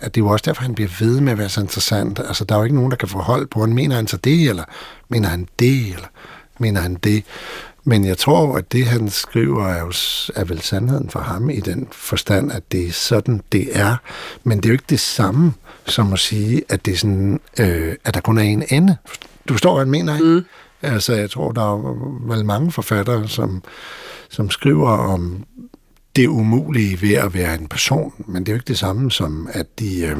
at, 0.00 0.14
det 0.14 0.20
er 0.20 0.24
jo 0.24 0.28
også 0.28 0.42
derfor, 0.46 0.62
han 0.62 0.74
bliver 0.74 0.90
ved 1.00 1.20
med 1.20 1.32
at 1.32 1.38
være 1.38 1.48
så 1.48 1.60
interessant. 1.60 2.18
Altså, 2.18 2.44
der 2.44 2.54
er 2.54 2.58
jo 2.58 2.64
ikke 2.64 2.76
nogen, 2.76 2.90
der 2.90 2.96
kan 2.96 3.08
forholde 3.08 3.46
på, 3.46 3.60
han 3.60 3.74
mener 3.74 3.96
han 3.96 4.06
så 4.06 4.16
det, 4.16 4.48
eller 4.48 4.64
mener 5.08 5.28
han 5.28 5.48
det, 5.58 5.86
eller 5.86 6.08
mener 6.58 6.80
han 6.80 6.94
det. 6.94 7.24
Men 7.84 8.04
jeg 8.04 8.18
tror, 8.18 8.56
at 8.56 8.72
det, 8.72 8.86
han 8.86 9.10
skriver, 9.10 9.68
er, 9.68 9.80
jo, 9.80 9.92
er 10.36 10.44
vel 10.44 10.60
sandheden 10.60 11.10
for 11.10 11.20
ham 11.20 11.50
i 11.50 11.60
den 11.60 11.88
forstand, 11.92 12.52
at 12.52 12.72
det 12.72 12.86
er 12.86 12.92
sådan, 12.92 13.40
det 13.52 13.76
er. 13.78 13.96
Men 14.44 14.58
det 14.58 14.64
er 14.64 14.68
jo 14.68 14.72
ikke 14.72 14.84
det 14.90 15.00
samme 15.00 15.52
som 15.86 16.12
at 16.12 16.18
sige, 16.18 16.62
at, 16.68 16.84
det 16.86 16.94
er 16.94 16.98
sådan, 16.98 17.40
øh, 17.58 17.94
at 18.04 18.14
der 18.14 18.20
kun 18.20 18.38
er 18.38 18.42
en 18.42 18.64
ende. 18.68 18.96
Du 19.48 19.54
forstår, 19.54 19.74
hvad 19.74 19.84
jeg 19.84 19.90
mener, 19.90 20.14
ikke? 20.14 20.26
Mm. 20.26 20.44
Altså, 20.82 21.14
jeg 21.14 21.30
tror, 21.30 21.52
der 21.52 21.74
er 21.74 22.34
vel 22.34 22.44
mange 22.44 22.72
forfattere, 22.72 23.28
som, 23.28 23.62
som 24.28 24.50
skriver 24.50 24.90
om 24.90 25.44
det 26.16 26.26
umulige 26.26 27.02
ved 27.02 27.14
at 27.14 27.34
være 27.34 27.54
en 27.54 27.68
person, 27.68 28.12
men 28.26 28.42
det 28.42 28.48
er 28.48 28.52
jo 28.52 28.56
ikke 28.56 28.68
det 28.68 28.78
samme 28.78 29.10
som, 29.10 29.48
at 29.52 29.66
de... 29.78 30.06
Øh, 30.06 30.16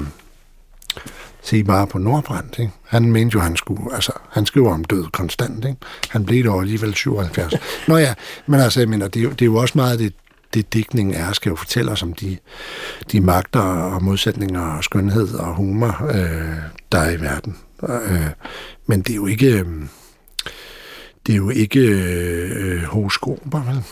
se 1.43 1.65
bare 1.65 1.87
på 1.87 1.99
Nordbrand. 1.99 2.61
ikke? 2.61 2.73
Han 2.87 3.13
mente 3.13 3.35
jo, 3.35 3.41
han 3.41 3.57
skulle, 3.57 3.95
altså, 3.95 4.13
han 4.31 4.47
skriver 4.47 4.75
om 4.75 4.85
død 4.85 5.05
konstant, 5.13 5.65
ikke? 5.65 5.77
Han 6.09 6.25
blev 6.25 6.45
dog 6.45 6.61
alligevel 6.61 6.95
77. 6.95 7.55
Nå 7.89 7.97
ja, 7.97 8.15
men 8.47 8.61
altså, 8.61 8.81
jeg 8.81 8.89
mener, 8.89 9.09
det 9.09 9.21
er, 9.21 9.25
jo, 9.25 9.31
det 9.31 9.43
er 9.43 9.47
jo 9.47 9.57
også 9.57 9.73
meget 9.79 9.99
det, 9.99 10.13
det 10.55 10.75
digtningen 10.75 11.15
er, 11.15 11.33
skal 11.33 11.51
jo 11.51 11.57
fortælle 11.57 11.91
os 11.91 12.03
om 12.03 12.13
de, 12.13 12.39
de 13.13 13.21
magter 13.21 13.61
og 13.61 14.03
modsætninger 14.03 14.61
og 14.61 14.85
skønhed 14.85 15.35
og 15.35 15.55
humor, 15.55 16.07
øh, 16.09 16.57
der 16.93 16.99
er 16.99 17.11
i 17.11 17.21
verden. 17.21 17.57
Øh, 17.89 18.31
men 18.87 19.03
det 19.03 19.11
er 19.11 19.17
jo 19.17 19.27
ikke, 19.27 19.61
øh, 19.61 19.67
det 21.29 21.35
er 21.35 21.37
jo 21.37 21.51
ikke 21.51 21.81
øh, 21.81 22.83
horoskoper, 22.83 23.63
vel? 23.63 23.85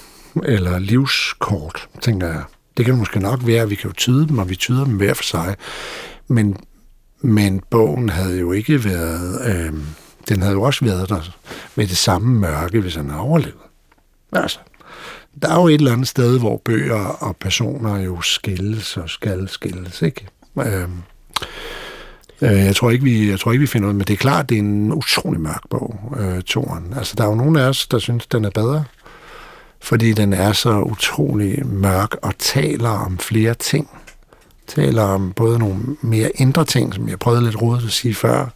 Eller 0.44 0.78
livskort, 0.78 1.88
tænker 2.00 2.26
jeg. 2.26 2.42
Det 2.76 2.84
kan 2.84 2.96
måske 2.96 3.20
nok 3.20 3.46
være, 3.46 3.62
at 3.62 3.70
vi 3.70 3.74
kan 3.74 3.90
jo 3.90 3.94
tyde 3.94 4.28
dem, 4.28 4.38
og 4.38 4.48
vi 4.48 4.56
tyder 4.56 4.84
dem 4.84 4.96
hver 4.96 5.14
for 5.14 5.22
sig. 5.22 5.56
Men, 6.28 6.56
men 7.20 7.62
bogen 7.70 8.08
havde 8.08 8.38
jo 8.38 8.52
ikke 8.52 8.84
været... 8.84 9.40
Øh, 9.46 9.72
den 10.28 10.42
havde 10.42 10.54
jo 10.54 10.62
også 10.62 10.84
været 10.84 11.08
der 11.08 11.36
med 11.74 11.86
det 11.86 11.96
samme 11.96 12.40
mørke, 12.40 12.80
hvis 12.80 12.94
han 12.94 13.10
havde 13.10 13.22
overlevet. 13.22 13.54
Altså, 14.32 14.58
der 15.42 15.48
er 15.48 15.60
jo 15.60 15.68
et 15.68 15.74
eller 15.74 15.92
andet 15.92 16.08
sted, 16.08 16.38
hvor 16.38 16.62
bøger 16.64 17.04
og 17.04 17.36
personer 17.36 17.96
jo 17.96 18.20
skilles 18.20 18.96
og 18.96 19.10
skal 19.10 19.48
skilles, 19.48 20.02
ikke? 20.02 20.28
Øh, 20.58 20.66
Øh, 20.66 20.88
Øh, 22.42 22.64
jeg 22.64 22.76
tror 22.76 22.90
ikke, 22.90 23.04
vi, 23.04 23.30
jeg 23.30 23.40
tror 23.40 23.52
ikke, 23.52 23.60
vi 23.60 23.66
finder 23.66 23.88
ud 23.88 23.92
men 23.92 24.06
det 24.06 24.12
er 24.12 24.16
klart, 24.16 24.48
det 24.48 24.54
er 24.54 24.58
en 24.58 24.92
utrolig 24.92 25.40
mørk 25.40 25.62
bog, 25.70 26.14
øh, 26.18 26.42
Toren. 26.42 26.94
Altså, 26.96 27.14
der 27.18 27.24
er 27.24 27.28
jo 27.28 27.34
nogen 27.34 27.56
af 27.56 27.68
os, 27.68 27.86
der 27.86 27.98
synes, 27.98 28.26
den 28.26 28.44
er 28.44 28.50
bedre, 28.50 28.84
fordi 29.80 30.12
den 30.12 30.32
er 30.32 30.52
så 30.52 30.80
utrolig 30.80 31.66
mørk 31.66 32.16
og 32.22 32.38
taler 32.38 32.88
om 32.88 33.18
flere 33.18 33.54
ting. 33.54 33.90
Taler 34.66 35.02
om 35.02 35.32
både 35.32 35.58
nogle 35.58 35.76
mere 36.00 36.30
indre 36.34 36.64
ting, 36.64 36.94
som 36.94 37.08
jeg 37.08 37.18
prøvede 37.18 37.44
lidt 37.44 37.62
rodet 37.62 37.84
at 37.86 37.92
sige 37.92 38.14
før, 38.14 38.46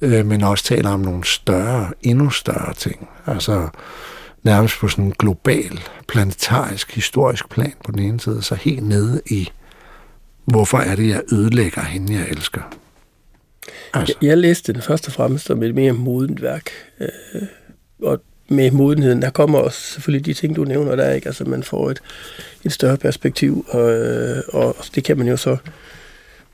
øh, 0.00 0.26
men 0.26 0.42
også 0.42 0.64
taler 0.64 0.90
om 0.90 1.00
nogle 1.00 1.24
større, 1.24 1.92
endnu 2.02 2.30
større 2.30 2.74
ting. 2.74 3.08
Altså 3.26 3.68
nærmest 4.42 4.78
på 4.78 4.88
sådan 4.88 5.04
en 5.04 5.14
global, 5.18 5.80
planetarisk, 6.08 6.94
historisk 6.94 7.48
plan 7.48 7.74
på 7.84 7.92
den 7.92 8.02
ene 8.02 8.20
side, 8.20 8.42
så 8.42 8.54
helt 8.54 8.82
nede 8.82 9.20
i, 9.26 9.50
hvorfor 10.44 10.78
er 10.78 10.96
det, 10.96 11.08
jeg 11.08 11.22
ødelægger 11.32 11.82
hende, 11.82 12.14
jeg 12.14 12.26
elsker. 12.28 12.62
Altså. 13.94 14.14
Jeg, 14.22 14.28
jeg 14.28 14.38
læste 14.38 14.72
den 14.72 14.82
først 14.82 15.06
og 15.06 15.12
fremmest 15.12 15.46
som 15.46 15.62
et 15.62 15.74
mere 15.74 15.92
modent 15.92 16.42
værk. 16.42 16.70
Øh, 17.00 17.08
og 18.02 18.20
med 18.48 18.70
modenheden, 18.70 19.22
der 19.22 19.30
kommer 19.30 19.58
også 19.58 19.80
selvfølgelig 19.80 20.26
de 20.26 20.34
ting, 20.34 20.56
du 20.56 20.64
nævner 20.64 20.96
der, 20.96 21.12
ikke? 21.12 21.26
Altså 21.26 21.44
man 21.44 21.62
får 21.62 21.90
et, 21.90 22.00
et 22.64 22.72
større 22.72 22.96
perspektiv, 22.96 23.66
og, 23.68 23.90
øh, 23.90 24.42
og 24.48 24.76
det 24.94 25.04
kan 25.04 25.18
man 25.18 25.28
jo 25.28 25.36
så 25.36 25.56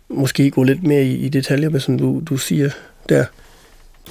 måske 0.09 0.51
gå 0.51 0.63
lidt 0.63 0.83
mere 0.83 1.05
i, 1.05 1.15
i 1.15 1.29
detaljer 1.29 1.69
med, 1.69 1.81
som 1.81 1.99
du, 1.99 2.23
du 2.27 2.37
siger 2.37 2.71
der. 3.09 3.25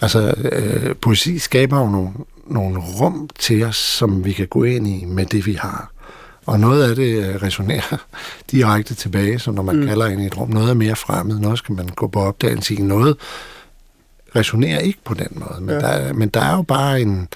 Altså, 0.02 0.34
øh, 0.52 0.96
poesi 0.96 1.40
skaber 1.40 1.80
jo 1.80 1.90
nogle, 1.90 2.10
nogle 2.48 2.80
rum 2.80 3.30
til 3.40 3.64
os, 3.64 3.76
som 3.76 4.26
vi 4.26 4.32
kan 4.32 4.48
gå 4.48 4.64
ind 4.64 4.88
i 4.88 5.06
med 5.06 5.26
det, 5.26 5.46
vi 5.46 5.54
har. 5.54 5.93
Og 6.46 6.60
noget 6.60 6.90
af 6.90 6.96
det 6.96 7.24
øh, 7.24 7.44
resonerer 7.44 8.06
direkte 8.52 8.96
tilbage, 8.96 9.40
så 9.40 9.52
når 9.52 9.64
man 9.64 9.76
mm. 9.76 9.88
kalder 9.88 10.08
ind 10.08 10.22
i 10.22 10.26
et 10.26 10.38
rum, 10.38 10.50
noget 10.50 10.70
er 10.70 10.74
mere 10.74 10.96
fremmed, 10.96 11.40
noget 11.40 11.58
skal 11.58 11.76
man 11.76 11.88
gå 11.88 12.08
på 12.08 12.20
opdagelse 12.20 12.74
i, 12.74 12.82
noget 12.82 13.18
resonerer 14.36 14.80
ikke 14.80 15.00
på 15.06 15.14
den 15.14 15.28
måde. 15.32 15.62
Men, 15.62 15.70
ja. 15.70 15.80
der, 15.80 16.14
men 16.14 16.30
der 16.30 16.42
er 16.42 16.56
jo 16.56 16.62
bare 16.62 17.02
en... 17.02 17.28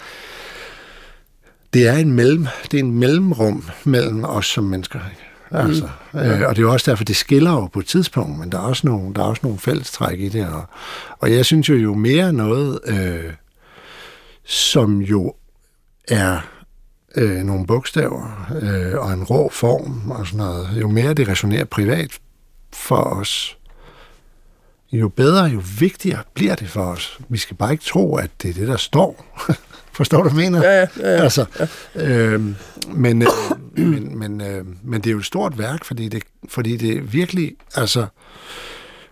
Det 1.73 1.87
er 1.87 1.93
en, 1.93 2.11
mellem, 2.11 2.47
det 2.71 2.79
er 2.79 2.83
en 2.83 2.99
mellemrum 2.99 3.63
mellem 3.83 4.23
os 4.23 4.45
som 4.45 4.63
mennesker. 4.63 4.99
Altså, 5.51 5.89
mm. 6.13 6.19
øh, 6.19 6.47
og 6.47 6.55
det 6.55 6.61
er 6.61 6.65
jo 6.65 6.71
også 6.71 6.91
derfor, 6.91 7.03
det 7.03 7.15
skiller 7.15 7.51
jo 7.51 7.65
på 7.65 7.79
et 7.79 7.85
tidspunkt, 7.85 8.39
men 8.39 8.51
der 8.51 8.57
er 8.57 8.61
også 8.61 8.87
nogle, 8.87 9.13
der 9.13 9.21
er 9.21 9.25
også 9.25 9.39
nogle 9.43 9.59
fællestræk 9.59 10.19
i 10.19 10.29
det. 10.29 10.47
Og, 10.47 10.65
og 11.19 11.31
jeg 11.31 11.45
synes 11.45 11.69
jo, 11.69 11.75
jo 11.75 11.93
mere 11.93 12.33
noget, 12.33 12.79
øh, 12.85 13.33
som 14.45 15.01
jo 15.01 15.33
er 16.07 16.39
øh, 17.17 17.43
nogle 17.43 17.67
bogstaver 17.67 18.47
øh, 18.61 18.99
og 18.99 19.13
en 19.13 19.23
rå 19.23 19.49
form 19.49 20.11
og 20.11 20.27
sådan 20.27 20.37
noget, 20.37 20.69
jo 20.81 20.87
mere 20.87 21.13
det 21.13 21.27
resonerer 21.27 21.65
privat 21.65 22.19
for 22.73 22.95
os, 22.95 23.57
jo 24.91 25.09
bedre, 25.09 25.43
jo 25.43 25.61
vigtigere 25.79 26.23
bliver 26.33 26.55
det 26.55 26.69
for 26.69 26.83
os. 26.83 27.19
Vi 27.29 27.37
skal 27.37 27.57
bare 27.57 27.71
ikke 27.71 27.83
tro, 27.83 28.15
at 28.15 28.29
det 28.41 28.49
er 28.49 28.53
det, 28.53 28.67
der 28.67 28.77
står. 28.77 29.25
Forstår 29.97 30.23
du, 30.23 30.29
hvad 30.29 30.43
jeg 30.43 30.51
mener? 30.51 30.67
Ja, 30.67 30.79
ja. 30.79 30.87
ja, 30.99 31.11
ja. 31.11 31.23
Altså, 31.23 31.45
øh, 31.95 32.41
men, 32.87 33.21
øh, 33.21 33.27
men, 33.75 34.19
men, 34.19 34.41
øh, 34.41 34.65
men 34.83 35.01
det 35.01 35.07
er 35.07 35.11
jo 35.11 35.17
et 35.17 35.25
stort 35.25 35.57
værk, 35.57 35.85
fordi 35.85 36.07
det, 36.07 36.23
fordi 36.49 36.77
det 36.77 37.13
virkelig, 37.13 37.55
altså, 37.75 38.05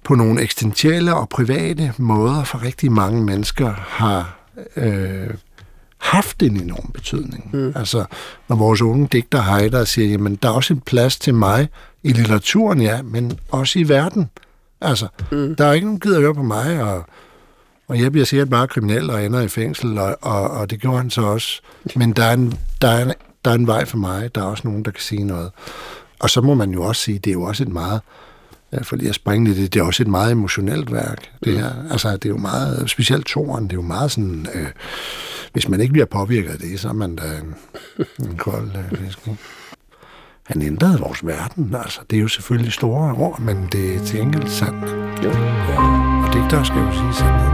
på 0.03 0.15
nogle 0.15 0.41
eksistentielle 0.41 1.15
og 1.15 1.29
private 1.29 1.93
måder 1.97 2.43
for 2.43 2.63
rigtig 2.63 2.91
mange 2.91 3.23
mennesker 3.23 3.73
har 3.73 4.37
øh, 4.75 5.29
haft 6.05 6.43
en 6.43 6.61
enorm 6.61 6.91
betydning. 6.93 7.49
Mm. 7.53 7.73
Altså, 7.75 8.05
når 8.49 8.55
vores 8.55 8.81
unge 8.81 9.07
digter 9.11 9.41
Heider 9.41 9.85
siger, 9.85 10.07
jamen, 10.07 10.35
der 10.35 10.49
er 10.49 10.53
også 10.53 10.73
en 10.73 10.81
plads 10.81 11.19
til 11.19 11.33
mig 11.33 11.69
i 12.03 12.11
litteraturen, 12.11 12.81
ja, 12.81 13.01
men 13.01 13.39
også 13.49 13.79
i 13.79 13.89
verden. 13.89 14.29
Altså, 14.81 15.07
mm. 15.31 15.55
der 15.55 15.65
er 15.65 15.73
ikke 15.73 15.85
nogen 15.85 15.99
gider 15.99 16.15
at 16.15 16.21
høre 16.21 16.35
på 16.35 16.43
mig, 16.43 16.83
og, 16.83 17.05
og 17.87 17.99
jeg 17.99 18.11
bliver 18.11 18.25
sikkert 18.25 18.49
bare 18.49 18.67
kriminel 18.67 19.09
og 19.09 19.25
ender 19.25 19.41
i 19.41 19.47
fængsel, 19.47 19.97
og, 19.97 20.17
og, 20.21 20.51
og 20.51 20.69
det 20.69 20.81
gjorde 20.81 20.97
han 20.97 21.09
så 21.09 21.21
også. 21.21 21.61
Men 21.95 22.11
der 22.11 22.23
er, 22.23 22.33
en, 22.33 22.53
der, 22.81 22.87
er 22.87 23.05
en, 23.05 23.13
der 23.45 23.51
er 23.51 23.55
en 23.55 23.67
vej 23.67 23.85
for 23.85 23.97
mig, 23.97 24.35
der 24.35 24.41
er 24.41 24.45
også 24.45 24.67
nogen, 24.67 24.85
der 24.85 24.91
kan 24.91 25.01
sige 25.01 25.23
noget. 25.23 25.51
Og 26.19 26.29
så 26.29 26.41
må 26.41 26.53
man 26.53 26.71
jo 26.71 26.83
også 26.83 27.01
sige, 27.01 27.19
det 27.19 27.29
er 27.29 27.33
jo 27.33 27.43
også 27.43 27.63
et 27.63 27.69
meget 27.69 28.01
Ja, 28.73 28.81
for 28.81 28.95
lige 28.95 29.09
at 29.09 29.15
springe 29.15 29.53
lidt, 29.53 29.73
det 29.73 29.79
er 29.79 29.83
også 29.83 30.03
et 30.03 30.07
meget 30.07 30.31
emotionelt 30.31 30.91
værk. 30.91 31.31
Det, 31.43 31.59
her. 31.59 31.71
Altså, 31.91 32.11
det 32.11 32.25
er 32.25 32.29
jo 32.29 32.37
meget, 32.37 32.89
specielt 32.89 33.25
toren, 33.25 33.63
det 33.63 33.71
er 33.71 33.75
jo 33.75 33.81
meget 33.81 34.11
sådan, 34.11 34.47
øh, 34.53 34.67
hvis 35.53 35.69
man 35.69 35.81
ikke 35.81 35.91
bliver 35.91 36.05
påvirket 36.05 36.49
af 36.49 36.57
det, 36.57 36.79
så 36.79 36.89
er 36.89 36.93
man 36.93 37.15
da 37.15 37.23
en, 37.23 37.55
en 38.27 38.37
kold 38.37 38.71
øh, 38.91 38.97
fisk. 38.97 39.19
Han 40.43 40.61
ændrede 40.61 40.99
vores 40.99 41.25
verden, 41.25 41.75
altså. 41.83 41.99
Det 42.09 42.17
er 42.17 42.21
jo 42.21 42.27
selvfølgelig 42.27 42.73
store 42.73 43.13
ord, 43.13 43.39
men 43.39 43.67
det 43.71 43.95
er 43.95 44.05
til 44.05 44.21
enkelt 44.21 44.51
sandt. 44.51 44.85
Ja. 45.23 45.29
Og 46.27 46.33
det 46.33 46.51
der 46.51 46.63
skal 46.63 46.77
jo 46.77 46.91
sige 46.91 47.13
sandt. 47.13 47.45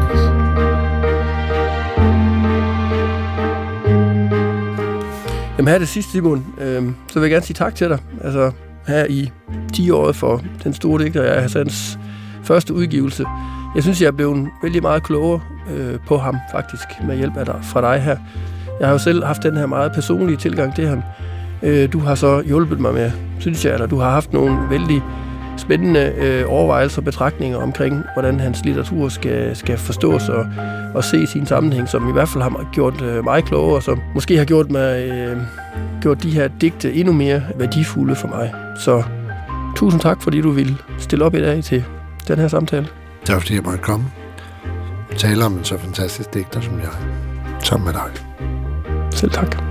Jamen 5.58 5.68
her 5.68 5.76
er 5.76 5.80
det 5.80 5.88
sidste, 5.88 6.12
Simon. 6.12 6.46
Øhm, 6.58 6.96
så 7.08 7.20
vil 7.20 7.28
jeg 7.28 7.32
gerne 7.32 7.46
sige 7.46 7.56
tak 7.56 7.76
til 7.76 7.90
dig. 7.90 8.00
Altså, 8.24 8.52
her 8.88 9.06
i 9.10 9.32
10 9.74 9.92
år 9.92 10.12
for 10.12 10.42
den 10.64 10.74
store 10.74 11.04
digter 11.04 11.24
jeg 11.24 11.36
er 11.36 11.42
hans 11.58 12.00
første 12.44 12.74
udgivelse. 12.74 13.26
Jeg 13.76 13.84
synes, 13.84 14.02
jeg 14.02 14.08
er 14.08 14.12
blevet 14.12 14.48
vældig 14.64 14.82
meget 14.82 15.04
klogere 15.04 15.42
øh, 15.76 16.00
på 16.08 16.18
ham, 16.18 16.38
faktisk, 16.52 16.88
med 17.08 17.18
hjælp 17.18 17.38
af 17.38 17.46
dig, 17.46 17.60
fra 17.64 17.82
dig 17.82 18.02
her. 18.02 18.18
Jeg 18.80 18.88
har 18.88 18.92
jo 18.94 19.00
selv 19.00 19.24
haft 19.24 19.44
den 19.44 19.58
her 19.58 19.66
meget 19.66 19.92
personlige 19.92 20.38
tilgang 20.38 20.76
til 20.76 20.88
ham. 20.88 21.04
Øh, 21.64 21.94
du 21.94 22.00
har 22.00 22.16
så 22.16 22.42
hjulpet 22.42 22.80
mig 22.80 22.94
med, 22.94 23.12
synes 23.40 23.66
jeg, 23.66 23.74
eller 23.74 23.88
du 23.88 23.98
har 23.98 24.10
haft 24.10 24.34
nogle 24.34 24.58
vældig 24.70 25.02
spændende 25.58 26.14
øh, 26.18 26.44
overvejelser 26.48 27.02
og 27.02 27.06
betragtninger 27.06 27.58
omkring, 27.58 28.04
hvordan 28.14 28.40
hans 28.40 28.66
litteratur 28.66 29.10
skal, 29.10 29.56
skal 29.56 29.78
forstås 29.78 30.30
og, 30.30 30.46
og 30.94 31.04
se 31.04 31.24
i 31.24 31.26
sin 31.26 31.46
sammenhæng, 31.46 31.90
som 31.90 32.10
i 32.10 32.12
hvert 32.12 32.30
fald 32.30 32.44
har 32.44 32.70
gjort 32.74 33.02
øh, 33.02 33.24
mig 33.24 33.44
klogere, 33.44 33.76
og 33.76 33.84
som 33.84 34.02
måske 34.14 34.38
har 34.38 34.46
gjort, 34.46 34.72
mig, 34.72 35.10
øh, 35.10 35.38
gjort 36.02 36.24
de 36.24 36.30
her 36.30 36.48
digte 36.62 36.94
endnu 36.94 37.14
mere 37.14 37.44
værdifulde 37.56 38.16
for 38.16 38.28
mig. 38.28 38.54
Så 38.80 39.04
tusind 39.76 40.02
tak, 40.02 40.22
fordi 40.22 40.42
du 40.42 40.52
ville 40.52 40.78
stille 40.98 41.26
op 41.26 41.36
i 41.36 41.42
dag 41.42 41.64
til 41.64 41.84
den 42.28 42.40
her 42.40 42.48
samtale. 42.48 42.88
Tak 43.26 43.42
fordi 43.42 43.56
jeg 43.56 43.64
måtte 43.64 43.80
komme 43.80 44.06
og 45.12 45.18
tale 45.18 45.46
om 45.46 45.54
en 45.58 45.64
så 45.64 45.78
fantastisk 45.78 46.34
digter 46.34 46.62
som 46.62 46.80
jeg, 46.80 46.90
sammen 47.64 47.86
med 47.86 47.94
dig. 47.94 48.12
Selv 49.12 49.32
tak. 49.32 49.71